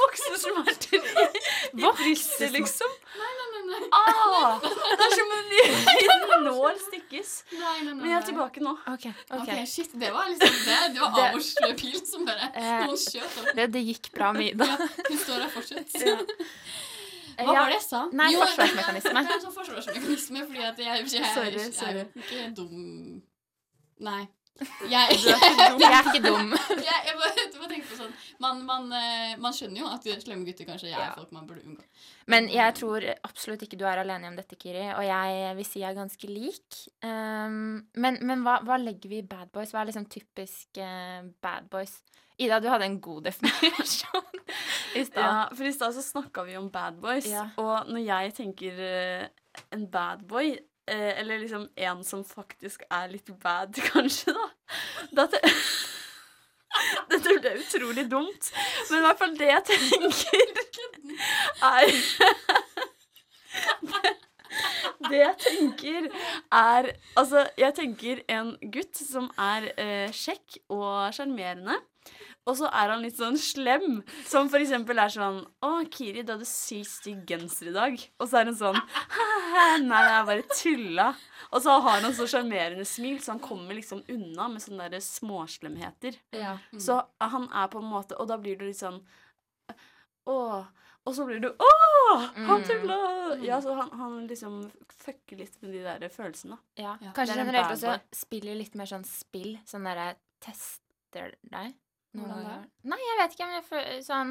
Det 0.00 0.72
er 0.72 0.78
til 0.80 1.00
i, 1.24 1.82
i 1.82 1.90
brystet, 2.00 2.52
liksom. 2.54 2.92
Nei, 3.20 3.30
nei, 3.38 3.48
nei. 3.52 3.62
nei. 3.70 3.88
Ah, 3.92 4.58
det 4.62 5.06
er 5.06 5.14
som 5.14 5.32
en 5.36 5.50
liten 5.52 6.44
nål 6.46 6.78
stikkes. 6.86 7.32
nei, 7.52 7.60
nei, 7.60 7.92
nei. 7.92 7.94
Men 8.00 8.10
jeg 8.10 8.18
er 8.20 8.26
tilbake 8.30 8.64
nå. 8.64 8.74
OK. 8.94 9.06
ok. 9.10 9.40
Ok, 9.40 9.52
shit, 9.70 9.92
det 10.00 10.12
var 10.14 10.30
liksom 10.30 10.56
det. 10.66 10.78
Det 10.94 11.02
var 11.04 11.20
avårslig 11.26 11.72
pil 11.80 12.00
som 12.08 12.26
bare 12.28 12.50
Eh. 12.50 12.86
Noen 12.86 12.98
skjøt 12.98 13.40
opp. 13.42 13.50
Det, 13.56 13.66
det 13.74 13.82
gikk 13.86 14.10
bra 14.16 14.32
med 14.36 14.54
Ida. 14.54 14.66
Ja, 14.66 14.88
hun 15.08 15.20
står 15.20 15.44
her 15.44 15.52
fortsatt. 15.54 15.94
Ja. 16.00 16.16
Hva 17.40 17.54
Ja. 17.54 17.60
var 17.60 17.70
det 17.70 17.76
jeg 17.78 17.86
sa? 17.86 18.00
Nei, 18.12 18.32
Jo, 18.34 18.40
forsvarsmekanisme. 18.44 19.20
Det 19.26 19.30
er 19.30 19.36
en 19.38 19.44
sånn 19.46 19.54
forsvarsmekanisme, 19.56 20.42
fordi 20.48 20.64
at 20.66 20.78
jeg, 20.84 20.86
jeg, 20.86 21.22
jeg, 21.22 21.72
jeg, 21.76 21.94
er 21.94 22.22
ikke 22.24 22.48
dum 22.58 23.22
Nei. 24.00 24.22
Jeg, 24.90 25.16
Du 25.22 25.28
er 25.30 25.38
ikke 25.40 25.48
dum. 25.56 25.78
Jeg 25.80 25.92
er 25.96 26.08
ikke 26.10 26.20
dum. 26.26 26.50
jeg, 26.88 26.98
jeg 27.06 27.14
bare, 27.16 27.44
bare 27.54 27.68
tenker 27.70 27.86
på 27.88 27.96
sånn 27.96 28.10
man, 28.44 28.60
man, 28.68 28.90
eh, 28.92 29.32
man 29.40 29.54
skjønner 29.56 29.80
jo 29.80 29.88
at 29.88 30.04
slemme 30.24 30.44
gutter 30.48 30.68
kanskje 30.68 30.90
er 30.90 30.98
Ja. 30.98 31.08
folk 31.16 31.32
man 31.32 31.46
burde 31.48 31.64
unngå. 31.64 31.84
Men 32.28 32.48
jeg 32.52 32.74
tror 32.76 33.04
absolutt 33.24 33.62
ikke 33.64 33.78
du 33.80 33.86
er 33.88 34.02
alene 34.02 34.28
om 34.28 34.36
dette, 34.36 34.56
Kiri. 34.60 34.84
Og 34.96 35.02
jeg 35.06 35.56
vil 35.56 35.68
si 35.68 35.80
jeg 35.80 35.90
er 35.94 35.98
ganske 35.98 36.28
lik. 36.28 36.80
Um, 37.04 37.86
men 37.96 38.20
men 38.26 38.44
hva, 38.44 38.58
hva 38.66 38.76
legger 38.80 39.08
vi 39.12 39.22
i 39.22 39.26
bad 39.26 39.48
boys? 39.54 39.72
Hva 39.72 39.80
er 39.84 39.90
liksom 39.92 40.08
typisk 40.12 40.80
uh, 40.80 41.24
bad 41.44 41.70
boys? 41.72 41.98
Ida, 42.40 42.56
du 42.60 42.68
hadde 42.72 42.86
en 42.88 43.00
god 43.04 43.26
definisjon 43.28 44.28
i 44.96 45.04
stad. 45.04 45.20
Ja, 45.20 45.48
for 45.52 45.64
i 45.68 45.72
stad 45.76 45.92
så 45.96 46.04
snakka 46.04 46.44
vi 46.48 46.56
om 46.56 46.70
bad 46.72 46.96
boys, 47.02 47.26
Ja. 47.28 47.48
og 47.60 47.88
når 47.92 48.04
jeg 48.06 48.34
tenker 48.38 48.80
uh, 48.80 49.26
en 49.76 49.84
bad 49.92 50.24
boy, 50.28 50.54
eh, 50.90 51.20
eller 51.20 51.38
liksom 51.42 51.68
en 51.76 52.04
som 52.04 52.24
faktisk 52.26 52.82
er 52.90 53.08
litt 53.12 53.30
bad, 53.42 53.74
kanskje, 53.92 54.32
da, 54.36 54.46
Dette, 55.22 55.38
Dette 57.10 57.28
ble 57.42 57.50
utrolig 57.58 58.06
dumt, 58.10 58.52
men 58.90 58.98
i 59.00 59.02
hvert 59.06 59.22
fall 59.22 59.34
det 59.38 59.48
jeg 59.50 59.64
tenker, 59.72 60.46
er 61.66 61.86
Det 65.10 65.18
jeg 65.18 65.36
tenker, 65.42 66.06
er 66.52 66.90
Altså, 67.18 67.46
jeg 67.58 67.74
tenker 67.74 68.20
en 68.30 68.56
gutt 68.74 68.96
som 68.98 69.30
er 69.38 69.62
eh, 69.80 70.10
og 70.68 71.14
sjarmerende. 71.14 71.76
Og 72.48 72.56
så 72.56 72.66
er 72.72 72.88
han 72.94 73.02
litt 73.04 73.18
sånn 73.18 73.36
slem, 73.38 74.00
som 74.26 74.48
for 74.48 74.58
eksempel 74.58 74.98
er 74.98 75.08
sånn 75.12 75.44
'Å, 75.62 75.90
Kiri, 75.92 76.22
du 76.24 76.32
hadde 76.32 76.46
sykt 76.48 76.88
stygg 76.88 77.26
genser 77.28 77.68
i 77.68 77.72
dag.' 77.76 78.08
Og 78.18 78.28
så 78.28 78.40
er 78.40 78.44
hun 78.46 78.56
sånn 78.56 78.80
Nei, 79.84 80.02
jeg 80.08 80.26
bare 80.26 80.42
tulla. 80.56 81.08
Og 81.52 81.62
så 81.62 81.74
har 81.82 82.00
han 82.00 82.12
så 82.16 82.26
sjarmerende 82.30 82.86
smil, 82.86 83.18
så 83.20 83.32
han 83.34 83.40
kommer 83.40 83.74
liksom 83.74 84.02
unna 84.08 84.48
med 84.48 84.62
sånne 84.62 84.88
der 84.90 85.00
småslemheter. 85.04 86.16
Ja. 86.32 86.56
Så 86.78 87.04
han 87.20 87.48
er 87.52 87.68
på 87.68 87.78
en 87.82 87.90
måte 87.90 88.16
Og 88.18 88.28
da 88.28 88.36
blir 88.38 88.56
du 88.58 88.64
litt 88.66 88.78
sånn 88.80 89.02
Å. 90.26 90.66
Og 91.06 91.14
så 91.16 91.24
blir 91.26 91.40
du 91.40 91.48
Å! 91.50 91.70
Han 92.36 92.60
Mm. 92.62 92.66
tulla! 92.66 92.98
Ja, 93.44 93.60
så 93.60 93.74
han, 93.74 93.90
han 93.98 94.26
liksom 94.28 94.70
fucker 95.00 95.38
litt 95.38 95.56
med 95.62 95.72
de 95.72 95.82
der 95.84 96.08
følelsene. 96.12 96.58
Ja. 96.76 96.96
Ja, 97.00 97.12
Kanskje 97.12 97.36
er 97.38 97.44
generelt 97.44 97.72
også 97.76 98.00
spiller 98.12 98.54
litt 98.58 98.74
mer 98.74 98.86
sånn 98.90 99.04
spill. 99.06 99.58
Sånn 99.66 99.84
derre 99.84 100.16
tester 100.40 101.34
deg. 101.48 101.74
Hvordan 102.16 102.46
da? 102.46 102.56
Nei, 102.90 103.00
jeg 103.02 103.18
vet 103.20 103.32
ikke. 103.36 103.46
Men 103.46 103.56
jeg, 103.58 103.66
føler, 103.68 104.00
sånn, 104.06 104.30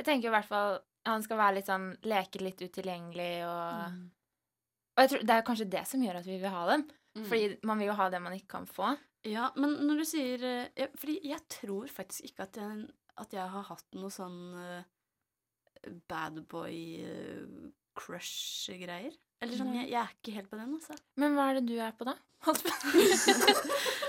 jeg 0.00 0.06
tenker 0.08 0.26
i 0.30 0.34
hvert 0.36 0.50
fall 0.50 0.70
han 1.08 1.24
skal 1.24 1.40
være 1.40 1.56
litt 1.58 1.70
sånn 1.70 1.86
Leke 2.06 2.38
litt 2.42 2.60
utilgjengelig 2.62 3.34
og 3.48 3.62
Mm. 3.92 4.02
Og 4.92 5.00
jeg 5.00 5.08
tror 5.08 5.22
det 5.24 5.34
er 5.34 5.46
kanskje 5.46 5.72
det 5.72 5.84
som 5.88 6.02
gjør 6.04 6.18
at 6.18 6.26
vi 6.28 6.34
vil 6.36 6.52
ha 6.52 6.62
dem. 6.68 6.82
Mm. 7.16 7.24
Fordi 7.24 7.56
man 7.64 7.78
vil 7.80 7.88
jo 7.88 7.96
ha 7.96 8.12
det 8.12 8.20
man 8.20 8.36
ikke 8.36 8.52
kan 8.58 8.68
få. 8.68 8.92
Ja, 9.24 9.48
men 9.56 9.88
når 9.88 9.96
du 10.02 10.06
sier 10.10 10.36
eh, 10.44 10.68
ja, 10.76 10.86
Fordi 10.98 11.16
jeg 11.30 11.40
tror 11.48 11.88
faktisk 11.88 12.24
ikke 12.28 12.42
at 12.44 12.56
jeg, 12.60 12.92
at 13.22 13.32
jeg 13.32 13.46
har 13.54 13.64
hatt 13.70 13.88
noe 13.96 14.10
sånn 14.12 14.52
uh, 14.52 14.84
bad 16.10 16.44
boy-crush-greier. 16.52 19.12
Eller 19.42 19.56
sånn, 19.56 19.74
jeg, 19.78 19.86
jeg 19.94 20.02
er 20.02 20.10
ikke 20.12 20.36
helt 20.36 20.50
på 20.52 20.60
den, 20.60 20.76
altså. 20.76 20.94
Men 21.16 21.32
hva 21.38 21.44
er 21.48 21.54
det 21.58 21.66
du 21.72 21.76
er 21.80 21.92
på, 21.96 22.04
da? 22.04 22.14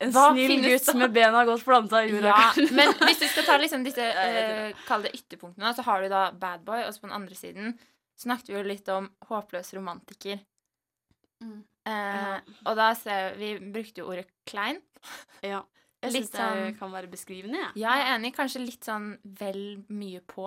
En 0.00 0.12
Hva 0.14 0.28
snill 0.30 0.60
gutt 0.62 0.92
med 0.94 1.14
bena 1.16 1.40
godt 1.48 1.64
planta 1.66 2.04
i 2.06 2.12
jorda. 2.12 2.30
Ja, 2.30 2.52
men 2.78 2.92
hvis 3.02 3.18
du 3.18 3.26
skal 3.32 3.46
ta 3.48 3.56
liksom 3.58 3.82
disse 3.86 4.04
eh, 4.06 4.68
Kall 4.86 5.02
det 5.02 5.10
ytterpunktene, 5.18 5.72
så 5.74 5.82
har 5.88 6.04
du 6.04 6.12
da 6.12 6.28
bad 6.30 6.62
boy, 6.66 6.84
og 6.86 6.92
så 6.94 7.02
på 7.02 7.08
den 7.10 7.16
andre 7.18 7.38
siden 7.38 7.72
snakket 8.18 8.52
vi 8.52 8.58
jo 8.60 8.62
litt 8.66 8.88
om 8.94 9.08
håpløs 9.26 9.72
romantiker. 9.74 10.38
Mm. 11.42 11.58
Eh, 11.88 12.54
og 12.66 12.78
da 12.78 12.92
ser 12.98 13.34
vi 13.40 13.56
brukte 13.58 14.02
jo 14.04 14.12
ordet 14.12 14.28
klein. 14.46 14.80
Ja. 15.42 15.64
Jeg 15.98 16.12
syns 16.14 16.30
det 16.30 16.38
sånn- 16.38 16.74
kan 16.78 16.92
være 16.94 17.08
beskrivende, 17.10 17.58
Ja. 17.58 17.70
Ja, 17.74 17.94
jeg 17.98 18.06
er 18.06 18.18
enig. 18.18 18.34
Kanskje 18.36 18.60
litt 18.62 18.84
sånn 18.86 19.18
vel 19.24 19.82
mye 19.88 20.20
på. 20.20 20.46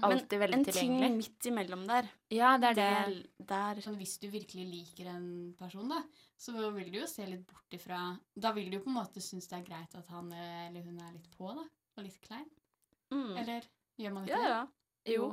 Alltid 0.00 0.38
veldig 0.38 0.54
en 0.54 0.64
ting 0.64 0.74
tilgjengelig. 0.74 1.16
midt 1.16 1.48
imellom 1.50 1.86
der, 1.88 2.08
Ja, 2.30 2.56
det 2.56 2.70
er 2.70 2.74
det. 2.74 3.26
Der, 3.40 3.74
der 3.74 3.80
Sånn, 3.82 3.98
hvis 3.98 4.18
du 4.20 4.28
virkelig 4.30 4.66
liker 4.70 5.10
en 5.10 5.54
person, 5.58 5.88
da, 5.88 6.04
så 6.42 6.54
vil 6.74 6.88
du 6.90 6.98
jo 6.98 7.06
se 7.06 7.22
litt 7.28 7.44
bort 7.46 7.76
ifra 7.76 8.00
Da 8.34 8.50
vil 8.56 8.66
du 8.72 8.78
jo 8.80 8.82
på 8.82 8.90
en 8.90 8.96
måte 8.98 9.22
synes 9.22 9.46
det 9.50 9.60
er 9.60 9.66
greit 9.68 9.94
at 9.94 10.08
han 10.10 10.32
eh, 10.34 10.66
eller 10.68 10.82
hun 10.88 10.98
er 10.98 11.12
litt 11.14 11.28
på, 11.38 11.52
da. 11.54 11.62
Og 11.96 12.04
litt 12.08 12.18
klein. 12.24 12.48
mm. 13.14 13.36
Eller 13.38 13.66
gjør 14.00 14.14
man 14.16 14.26
ikke 14.26 14.38
Ja, 14.42 14.48
ja. 14.56 14.60
det? 15.06 15.14
Jo. 15.14 15.28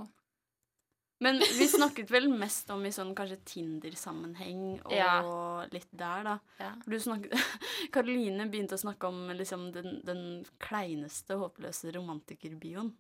Men 1.22 1.36
vi 1.42 1.66
snakket 1.68 2.12
vel 2.14 2.30
mest 2.32 2.70
om 2.72 2.86
i 2.88 2.92
sånn 2.96 3.10
kanskje 3.18 3.40
Tinder-sammenheng 3.50 4.62
og 4.86 4.94
Ja. 4.96 5.66
litt 5.74 5.90
der, 5.92 6.24
da. 6.24 6.36
Ja. 6.62 6.70
Du 6.86 6.96
snakket 7.00 7.34
Karoline 7.96 8.46
begynte 8.48 8.78
å 8.78 8.84
snakke 8.86 9.10
om 9.12 9.26
liksom 9.36 9.72
den, 9.76 9.98
den 10.08 10.24
kleineste, 10.64 11.36
håpløse 11.42 11.92
romantikerbioen. 11.98 12.94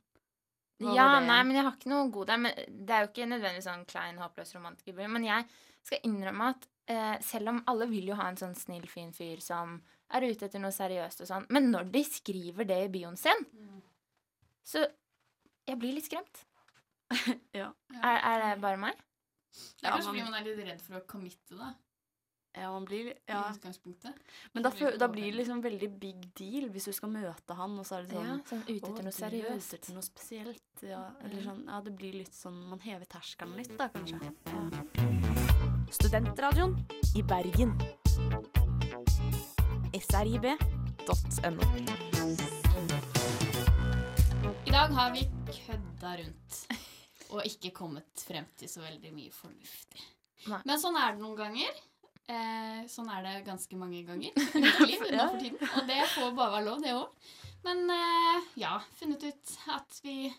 Hva 0.80 0.95
Ja, 0.95 1.08
nei, 1.19 1.39
men 1.43 1.56
jeg 1.56 1.63
har 1.67 1.78
ikke 1.78 1.91
noe 1.91 2.10
god 2.12 2.28
der. 2.34 2.38
Men 2.43 2.60
det 2.88 2.95
er 2.95 3.06
jo 3.06 3.12
ikke 3.13 3.30
nødvendigvis 3.32 3.67
sånn 3.69 3.88
klein, 3.88 4.19
håpløs 4.19 4.54
romantiker. 4.56 5.08
Men 5.12 5.28
jeg 5.28 5.48
skal 5.84 6.04
innrømme 6.08 6.52
at 6.56 6.67
selv 7.21 7.49
om 7.52 7.63
alle 7.67 7.86
vil 7.89 8.08
jo 8.12 8.15
ha 8.17 8.30
en 8.30 8.38
sånn 8.39 8.56
snill, 8.58 8.88
fin 8.89 9.12
fyr 9.13 9.41
som 9.45 9.82
er 10.12 10.21
ute 10.25 10.45
etter 10.47 10.60
noe 10.63 10.71
seriøst 10.73 11.21
og 11.21 11.28
sånn, 11.30 11.45
men 11.54 11.69
når 11.71 11.91
de 11.93 12.02
skriver 12.04 12.65
det 12.65 12.80
i 12.86 12.93
bioen 12.99 13.17
sin, 13.17 13.45
Mm. 13.54 13.82
så 14.65 14.86
jeg 15.67 15.78
blir 15.80 15.93
litt 15.93 16.06
skremt. 16.10 16.45
Ja. 17.54 17.71
Er, 18.04 18.17
er 18.17 18.39
det 18.56 18.62
bare 18.62 18.78
meg? 18.78 18.95
Det 18.95 19.86
er 19.86 19.89
Ja, 19.89 19.91
kanskje 19.95 20.06
man- 20.06 20.15
fordi 20.15 20.23
man 20.32 20.34
er 20.39 20.43
litt 20.49 20.65
redd 20.67 20.82
for 20.82 20.99
å 20.99 21.06
committe, 21.06 21.58
da. 21.58 21.73
Ja, 22.58 22.71
man 22.73 22.84
blir 22.86 23.12
I 23.12 23.15
ja. 23.30 23.43
utgangspunktet. 23.54 24.15
Men 24.56 24.63
da, 24.63 24.69
da 24.97 25.08
blir 25.08 25.30
det 25.32 25.38
liksom 25.45 25.62
veldig 25.62 25.89
big 25.99 26.34
deal 26.34 26.69
hvis 26.73 26.86
du 26.89 26.91
skal 26.97 27.10
møte 27.13 27.56
han, 27.56 27.78
og 27.78 27.86
så 27.86 27.99
er 27.99 28.08
det 28.08 28.15
sånn 28.17 28.25
Ja, 28.25 28.38
sånn 28.49 28.63
ute 28.65 28.89
etter 28.89 29.04
noe 29.06 29.13
er 29.13 29.19
seriøst. 29.19 29.67
Ute 29.69 29.78
etter 29.78 29.93
noe 29.93 30.02
spesielt. 30.10 30.82
Ja, 30.82 31.04
eller 31.23 31.41
sånn, 31.45 31.63
ja, 31.69 31.80
det 31.86 31.95
blir 31.95 32.13
litt 32.17 32.34
sånn 32.34 32.58
Man 32.69 32.80
hever 32.80 33.06
terskelen 33.06 33.56
litt, 33.62 33.78
da, 33.78 33.89
kanskje. 33.93 35.18
Studentradioen 35.91 36.75
i 37.15 37.23
Bergen. 37.23 37.73
srib.no. 39.93 41.63
I 44.65 44.71
dag 44.71 44.93
har 44.93 45.12
vi 45.13 45.25
kødda 45.49 46.17
rundt. 46.21 46.60
Og 47.30 47.45
ikke 47.45 47.71
kommet 47.75 48.23
frem 48.25 48.45
til 48.58 48.69
så 48.69 48.82
veldig 48.82 49.12
mye 49.13 49.34
fornuftig. 49.34 50.02
Nei. 50.49 50.62
Men 50.65 50.82
sånn 50.82 50.97
er 50.97 51.13
det 51.13 51.21
noen 51.21 51.38
ganger. 51.38 51.82
Eh, 52.30 52.80
sånn 52.89 53.10
er 53.13 53.25
det 53.25 53.36
ganske 53.45 53.78
mange 53.78 54.02
ganger 54.06 54.30
i 54.30 54.62
mitt 54.62 54.82
liv 54.86 55.04
nå 55.13 55.25
for 55.25 55.41
tiden. 55.41 55.60
Og 55.73 55.89
det 55.89 55.99
får 56.13 56.34
bare 56.38 56.56
være 56.56 56.65
lov, 56.69 56.82
det 56.86 56.95
òg. 56.97 57.30
Men 57.65 57.84
eh, 57.93 58.49
ja, 58.62 58.78
funnet 58.97 59.25
ut 59.25 59.58
at 59.75 60.02
vi 60.06 60.30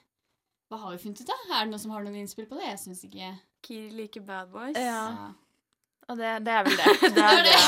Hva 0.70 0.78
har 0.84 0.94
vi 0.94 1.02
funnet 1.02 1.20
ut, 1.22 1.30
da? 1.30 1.38
Er 1.50 1.66
det 1.66 1.72
noen 1.72 1.82
som 1.82 1.94
har 1.94 2.06
noen 2.06 2.20
innspill 2.22 2.46
på 2.50 2.58
det? 2.58 2.68
Jeg 2.70 2.82
syns 2.86 3.02
ikke 3.06 3.32
Kiri 3.64 3.90
liker 4.02 4.24
bad 4.26 4.50
boys. 4.52 4.76
Ja. 4.78 5.32
Og 6.10 6.18
det, 6.18 6.30
det 6.46 6.52
er 6.52 6.64
vel 6.66 6.76
det. 6.80 6.94
Det 7.14 7.22
er 7.22 7.44
det. 7.46 7.58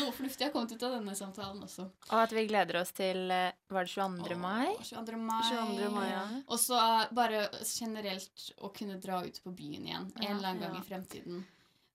Noe 0.00 0.12
fornuftig 0.16 0.46
har 0.46 0.52
kommet 0.52 0.72
ut 0.72 0.82
av 0.84 0.94
denne 0.98 1.14
samtalen 1.16 1.62
også. 1.64 1.84
Og 2.10 2.18
at 2.18 2.32
vi 2.32 2.42
gleder 2.48 2.78
oss 2.80 2.92
til 2.96 3.30
eh, 3.32 3.52
Var 3.72 3.86
det 3.88 3.92
22. 3.92 4.36
mai? 4.40 4.68
Åh, 4.72 4.84
22. 4.88 5.18
mai. 5.20 5.40
22. 5.48 5.88
mai, 5.92 6.06
ja. 6.10 6.22
Og 6.48 6.60
så 6.60 6.78
bare 7.16 7.42
generelt 7.68 8.46
å 8.64 8.70
kunne 8.76 8.96
dra 9.00 9.22
ut 9.24 9.40
på 9.44 9.52
byen 9.56 9.88
igjen 9.88 10.06
en 10.20 10.30
eller 10.36 10.48
annen 10.52 10.62
gang 10.64 10.76
Ja. 10.76 10.80
i 10.84 10.88
fremtiden. 10.88 11.42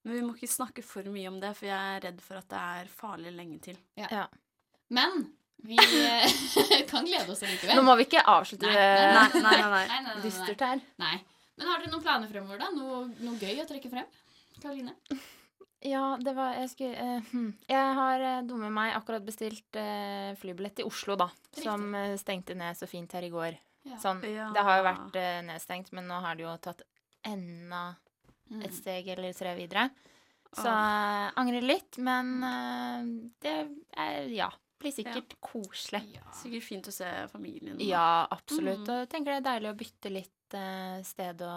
Men 0.06 0.14
vi 0.14 0.22
må 0.26 0.34
ikke 0.36 0.50
snakke 0.50 0.82
for 0.86 1.06
mye 1.10 1.28
om 1.30 1.40
det, 1.42 1.50
for 1.58 1.68
jeg 1.68 1.96
er 1.96 2.04
redd 2.06 2.20
for 2.24 2.38
at 2.40 2.46
det 2.50 2.60
er 2.80 2.92
farlig 3.00 3.34
lenge 3.34 3.58
til. 3.66 3.80
Men 4.94 5.26
vi 5.66 5.78
eh, 5.78 6.38
kan 6.90 7.06
glede 7.06 7.34
oss 7.34 7.42
likevel. 7.42 7.76
Nå 7.76 7.82
må 7.86 7.96
vi 7.98 8.06
ikke 8.06 8.22
avslutte 8.30 8.70
Nei, 8.70 8.78
det 8.78 9.42
Nei, 9.42 9.42
nei, 9.42 9.58
nei. 9.58 9.70
nei. 9.74 9.82
Nei, 9.86 9.88
nei, 9.88 9.98
nei, 10.06 10.14
nei. 10.14 10.22
dystert 10.26 10.62
her. 10.66 10.82
Nei. 11.02 11.16
Men 11.58 11.66
har 11.68 11.82
dere 11.82 11.90
noen 11.92 12.04
planer 12.04 12.30
fremover, 12.30 12.60
da? 12.62 12.70
Noe, 12.74 13.00
noe 13.24 13.38
gøy 13.42 13.60
å 13.62 13.66
trekke 13.68 13.90
frem? 13.92 14.06
Karoline? 14.62 14.94
Ja, 15.86 16.16
det 16.18 16.32
var 16.34 16.56
Jeg 16.58 16.70
skulle 16.72 16.94
eh, 16.98 17.26
hm. 17.30 17.52
Jeg 17.70 17.90
har 17.94 18.18
dummet 18.18 18.48
dumme 18.50 18.70
meg 18.74 18.96
akkurat 18.96 19.22
bestilt 19.22 19.76
eh, 19.78 20.32
flybillett 20.40 20.74
til 20.80 20.88
Oslo, 20.90 21.14
da. 21.14 21.28
Riktig. 21.52 21.62
Som 21.68 21.84
eh, 21.94 22.16
stengte 22.18 22.56
ned 22.58 22.74
så 22.74 22.88
fint 22.90 23.14
her 23.14 23.22
i 23.22 23.30
går. 23.30 23.54
Ja. 23.86 24.00
Sånn. 24.02 24.18
Ja. 24.26 24.48
Det 24.56 24.64
har 24.66 24.80
jo 24.80 24.86
vært 24.88 25.18
eh, 25.22 25.38
nedstengt, 25.46 25.92
men 25.94 26.10
nå 26.10 26.18
har 26.24 26.34
det 26.34 26.48
jo 26.48 26.56
tatt 26.66 26.82
enda 27.30 27.84
Mm. 28.48 28.62
et 28.64 28.72
steg 28.72 29.08
eller 29.12 29.34
tre 29.36 29.50
videre. 29.58 29.90
Så 30.56 30.64
jeg 30.64 31.24
eh, 31.28 31.32
angrer 31.36 31.64
litt, 31.66 31.98
men 32.00 32.30
eh, 32.48 33.10
det 33.44 33.56
er 33.92 34.30
Ja. 34.32 34.48
Blir 34.78 34.94
sikkert 34.94 35.34
koselig. 35.42 36.00
Ja. 36.14 36.22
Sikkert 36.38 36.62
fint 36.64 36.86
å 36.88 36.92
se 36.94 37.08
familien. 37.32 37.76
da. 37.76 37.84
Ja, 37.84 38.26
absolutt. 38.30 38.84
Mm. 38.86 38.92
Og 38.94 39.00
jeg 39.02 39.08
tenker 39.10 39.34
det 39.34 39.38
er 39.40 39.46
deilig 39.48 39.72
å 39.72 39.78
bytte 39.80 40.12
litt 40.14 40.34
eh, 40.54 41.02
sted 41.04 41.40
å 41.42 41.52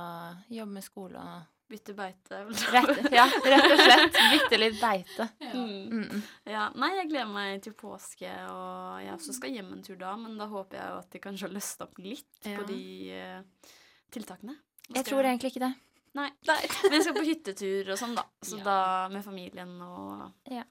jobbe 0.50 0.72
med 0.80 0.84
skole 0.84 1.18
og 1.22 1.50
Bytte 1.72 1.94
beite. 1.96 2.42
rett, 2.74 3.06
Ja, 3.16 3.24
rett 3.46 3.64
og 3.72 3.80
slett. 3.80 4.18
Bytte 4.34 4.58
litt 4.60 4.80
beite. 4.82 5.28
Ja. 5.40 5.52
Mm. 5.56 6.24
Ja, 6.52 6.66
nei, 6.76 6.90
jeg 6.98 7.08
gleder 7.14 7.30
meg 7.32 7.62
til 7.64 7.72
påske, 7.80 8.28
og 8.52 8.98
jeg 9.00 9.14
også 9.14 9.36
skal 9.38 9.54
hjem 9.56 9.70
en 9.78 9.82
tur 9.86 9.96
da, 9.96 10.18
men 10.20 10.36
da 10.38 10.50
håper 10.52 10.76
jeg 10.82 10.90
jo 10.92 10.98
at 11.00 11.16
de 11.16 11.22
kanskje 11.24 11.48
har 11.48 11.54
løst 11.56 11.86
opp 11.86 11.96
litt 12.04 12.28
Ja. 12.44 12.58
på 12.60 12.66
de 12.68 12.82
uh, 13.16 13.70
tiltakene. 14.12 14.58
Jeg 14.90 15.06
tror 15.08 15.22
tror 15.22 15.30
egentlig 15.32 15.54
ikke 15.54 15.64
det. 15.64 15.72
Nei. 16.20 16.28
Men 16.84 16.98
jeg 16.98 17.04
skal 17.06 17.16
på 17.16 17.24
hyttetur 17.24 17.94
og 17.94 17.98
sånn, 18.02 18.18
da. 18.20 18.26
Så 18.44 18.58
Ja. 18.60 18.64
da 18.68 19.08
med 19.14 19.24
familien 19.24 19.72
og 19.80 20.52
Ja. 20.52 20.66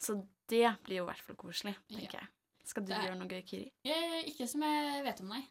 Så 0.00 0.16
det 0.48 0.64
blir 0.86 1.02
jo 1.02 1.04
i 1.04 1.10
hvert 1.10 1.20
fall 1.26 1.36
koselig, 1.36 1.76
Ja. 1.92 1.98
tenker 1.98 2.22
jeg. 2.22 2.28
Skal 2.64 2.84
du 2.88 2.94
er- 2.96 3.04
gjøre 3.04 3.18
noe 3.20 3.28
gøy, 3.28 3.44
Kiri? 3.44 3.68
Eh, 3.84 4.22
ikke 4.32 4.48
som 4.48 4.62
jeg 4.64 5.04
vet 5.04 5.20
om, 5.20 5.28
nei. 5.28 5.44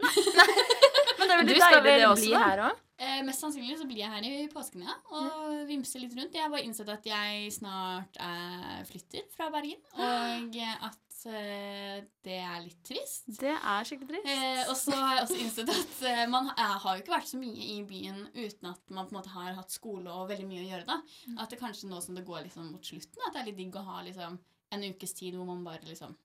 nei. 0.00 0.64
Men 1.18 1.28
det 1.28 1.34
er 1.34 1.40
veldig 1.42 1.54
deilig, 1.60 1.84
det 1.86 2.06
også, 2.08 2.22
bli 2.26 2.34
da. 2.34 2.42
her 2.44 2.62
også? 2.66 2.82
Eh, 2.96 3.18
mest 3.26 3.42
sannsynlig 3.44 3.74
så 3.76 3.84
blir 3.88 3.98
jeg 4.00 4.08
her 4.08 4.24
i 4.24 4.46
påsken, 4.48 4.84
ja. 4.88 4.94
Og 5.12 5.66
vimser 5.68 6.00
litt 6.00 6.14
rundt. 6.16 6.32
Jeg 6.36 6.42
har 6.46 6.52
bare 6.52 6.64
innsett 6.64 6.88
at 6.88 7.04
jeg 7.08 7.50
snart 7.52 8.16
eh, 8.24 8.78
flytter 8.88 9.26
fra 9.36 9.50
Bergen. 9.52 9.82
Og 10.00 10.56
at 10.64 11.26
eh, 11.28 11.98
det 12.24 12.38
er 12.40 12.62
litt 12.64 12.80
trist. 12.88 13.26
Det 13.36 13.52
er 13.52 13.84
skikkelig 13.88 14.22
trist. 14.22 14.30
Eh, 14.32 14.62
og 14.70 14.76
så 14.80 14.96
har 14.96 15.14
jeg 15.18 15.26
også 15.26 15.38
innsett 15.44 15.72
at 15.74 16.00
eh, 16.08 16.22
man 16.32 16.48
jeg 16.54 16.80
har 16.86 16.96
jo 16.96 17.04
ikke 17.04 17.16
vært 17.18 17.28
så 17.34 17.40
mye 17.42 17.68
i 17.76 17.78
byen 17.88 18.22
uten 18.32 18.70
at 18.72 18.80
man 18.96 19.04
på 19.10 19.12
en 19.12 19.18
måte 19.20 19.34
har 19.36 19.52
hatt 19.60 19.76
skole 19.76 20.08
og 20.16 20.30
veldig 20.32 20.48
mye 20.48 20.64
å 20.64 20.68
gjøre. 20.70 20.86
da. 20.88 20.98
At 21.44 21.52
det 21.52 21.60
kanskje 21.60 21.90
nå 21.92 22.00
som 22.04 22.16
det 22.16 22.24
går 22.28 22.46
liksom 22.48 22.70
mot 22.72 22.92
slutten, 22.94 23.20
at 23.28 23.36
det 23.36 23.42
er 23.44 23.50
litt 23.50 23.60
digg 23.60 23.76
å 23.76 23.84
ha 23.90 24.00
liksom 24.08 24.40
en 24.72 24.88
ukes 24.88 25.12
tid 25.20 25.36
hvor 25.36 25.46
man 25.52 25.60
bare 25.68 25.84
liksom 25.84 26.16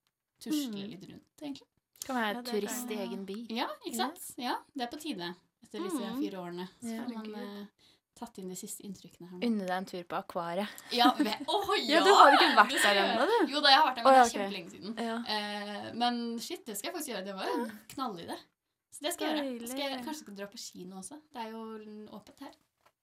tusler 0.41 0.71
Mm. 0.71 0.89
litt 0.95 1.03
rundt, 1.11 1.27
egentlig. 1.43 1.67
Kan 2.11 2.19
være 2.19 2.33
Ja, 2.35 2.41
det 2.41 2.51
turist 2.51 2.91
i 2.91 2.97
egen 3.05 3.25
by. 3.25 3.37
Ja, 3.55 3.67
ikke 3.85 3.95
sant? 4.03 4.19
Ja, 4.37 4.57
det 4.75 4.83
er 4.87 4.91
på 4.91 4.99
tide. 5.01 5.31
Etter 5.63 5.85
disse 5.87 6.01
Mm. 6.03 6.19
fire 6.19 6.37
årene. 6.43 6.67
Så 6.83 6.91
Ja. 6.95 7.01
har 7.07 7.13
man 7.15 7.35
eh, 7.35 7.65
tatt 8.19 8.37
inn 8.37 8.49
de 8.51 8.55
siste 8.59 8.83
inntrykkene 8.83 9.29
her 9.29 9.37
nå. 9.39 9.45
Unne 9.47 9.65
deg 9.65 9.71
en 9.77 9.85
tur 9.85 10.03
på 10.03 10.17
akvariet. 10.19 10.67
Ja, 10.91 11.11
ve 11.17 11.31
Åh, 11.47 11.71
ja! 11.79 11.97
Ja, 11.97 12.03
du 12.03 12.11
har 12.13 12.35
ikke 12.35 12.49
vært 12.57 12.75
der 12.83 12.99
ennå, 13.01 13.25
du. 13.31 13.53
Jo 13.55 13.61
da, 13.63 13.69
jeg 13.71 13.79
har 13.79 13.87
vært 13.87 13.95
der, 13.95 14.03
men 14.03 14.11
Å, 14.11 14.15
ja, 14.15 14.23
det 14.23 14.27
er 14.27 14.29
ok. 14.29 14.35
kjempelenge 14.37 14.71
siden. 14.71 14.99
Ja. 14.99 15.17
Uh, 15.23 15.93
men 15.95 16.39
shit, 16.39 16.65
det 16.65 16.77
skal 16.77 16.91
jeg 16.91 16.95
faktisk 16.99 17.13
gjøre. 17.15 17.25
Det 17.25 17.35
var 17.35 17.45
jo 17.47 17.63
en 17.63 17.71
knall 17.95 18.19
i 18.19 18.25
det. 18.27 18.39
Så 18.91 18.99
det 19.07 19.13
skal 19.15 19.27
jeg 19.31 19.37
gjøre. 19.59 19.67
Skal 19.71 19.79
jeg 19.87 20.03
kanskje 20.05 20.19
skal 20.25 20.35
dra 20.35 20.45
på 20.51 20.57
kino 20.59 20.97
også. 20.99 21.21
Det 21.31 21.41
er 21.45 21.49
jo 21.55 21.63
åpent 22.11 22.39
her. 22.43 22.53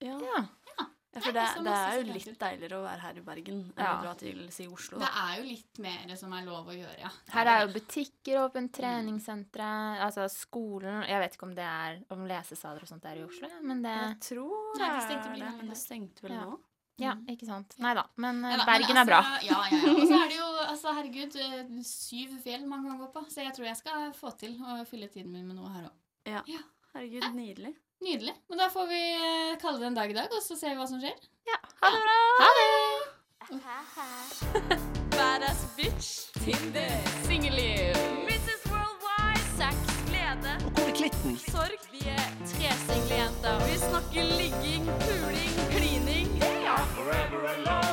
Ja. 0.01 0.19
Ja. 0.21 0.85
Ja, 1.09 1.21
for 1.25 1.33
Nei, 1.33 1.41
det, 1.41 1.43
så 1.55 1.61
det 1.65 1.71
er 1.73 1.95
jo 1.97 2.13
litt 2.13 2.35
deiligere 2.39 2.77
å 2.77 2.83
være 2.85 3.01
her 3.01 3.15
i 3.17 3.21
Bergen 3.25 3.61
enn 3.73 3.79
Ja. 3.81 3.93
å 3.97 4.01
dra 4.03 4.11
til 4.19 4.43
si 4.53 4.67
Oslo. 4.69 4.99
Det 5.01 5.07
er 5.09 5.31
jo 5.39 5.43
litt 5.47 5.79
mer 5.81 6.15
som 6.15 6.33
er 6.37 6.43
lov 6.45 6.67
å 6.69 6.75
gjøre, 6.77 6.99
ja. 7.01 7.09
Her 7.33 7.49
er 7.49 7.63
jo 7.65 7.73
butikker 7.73 8.37
åpent, 8.43 8.71
treningssentre, 8.77 9.69
altså 10.05 10.27
skolen 10.29 11.03
Jeg 11.09 11.19
vet 11.23 11.33
ikke 11.35 11.47
om 11.49 11.55
det 11.57 11.65
er 11.65 11.97
om 12.13 12.25
lesesaler 12.29 12.85
og 12.85 12.87
sånt 12.91 13.01
der 13.03 13.17
i 13.17 13.23
Oslo, 13.25 13.49
men 13.63 13.81
det 13.81 13.95
Jeg 13.95 14.19
tror 14.29 14.77
det 14.77 14.81
Nei, 14.85 14.91
det 14.95 15.03
stengte 15.07 15.33
det, 15.39 15.51
men 15.57 15.67
det 15.73 15.77
stengte 15.81 16.21
vel 16.27 16.31
Ja. 16.37 16.45
nå? 16.45 16.59
Ja, 16.99 17.13
ikke 17.31 17.45
sant. 17.47 17.75
Nei 17.79 17.93
da. 17.95 18.03
Men 18.17 18.43
eh, 18.45 18.51
Ja 18.51 18.57
da, 18.57 18.65
Bergen 18.65 18.93
men 18.93 18.97
er 18.97 19.05
bra. 19.07 19.19
altså, 19.23 19.47
Ja, 19.47 19.59
ja, 19.71 19.77
ja. 19.87 19.93
Og 19.95 20.07
så 20.09 20.17
er 20.19 20.27
det 20.27 20.35
jo, 20.37 20.47
altså, 20.73 20.93
herregud, 20.97 21.35
eh, 21.35 21.83
syv 21.87 22.33
fjell 22.43 22.65
man 22.67 22.83
kan 22.85 22.99
gå 22.99 23.07
på. 23.13 23.23
Så 23.31 23.41
jeg 23.45 23.53
tror 23.55 23.65
jeg 23.69 23.77
skal 23.77 24.11
få 24.13 24.37
til 24.37 24.57
å 24.59 24.85
fylle 24.85 25.07
tiden 25.07 25.31
min 25.31 25.47
med 25.47 25.55
noe 25.55 25.69
her 25.73 25.87
òg. 25.89 25.95
Herregud, 26.93 27.33
nydelig. 27.33 27.73
Nydelig. 28.01 28.33
Men 28.49 28.57
da 28.57 28.69
får 28.71 28.87
vi 28.87 29.01
eh, 29.15 29.57
kalle 29.61 29.79
det 29.79 29.89
en 29.89 29.97
dag 29.97 30.11
i 30.11 30.15
dag, 30.15 30.31
og 30.31 30.43
så 30.43 30.55
ser 30.55 30.73
vi 30.73 30.79
hva 30.79 30.87
som 30.87 31.01
skjer. 31.03 31.17
Ha 31.81 31.89
det 31.95 31.99
bra! 32.03 32.19
Ha 32.39 32.49
det! 32.59 32.69
Badass 35.17 35.61
bitch. 35.77 36.09
Tinder. 36.43 36.95
Singelliv. 37.27 37.95
Mrs. 38.27 38.63
Worldwide. 38.71 39.45
Sex, 39.57 39.75
glede. 40.09 40.55
Og 40.65 40.71
hvor 40.71 40.87
er 40.91 40.95
klitten? 40.95 41.37
Sorg. 41.49 41.87
Vi 41.91 42.03
er 42.07 42.25
tre 42.45 42.71
single 42.85 43.21
jenter. 43.23 43.63
Vi 43.67 43.77
snakker 43.83 44.33
ligging, 44.37 44.89
puling, 45.05 45.55
klining. 45.75 46.27
Yeah. 46.39 46.83
forever 46.95 47.45
alone. 47.55 47.88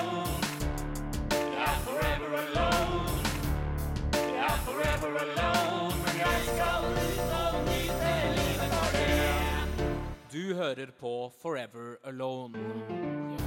hører 10.56 10.90
på 11.00 11.32
Forever 11.42 11.96
Alone. 12.04 13.45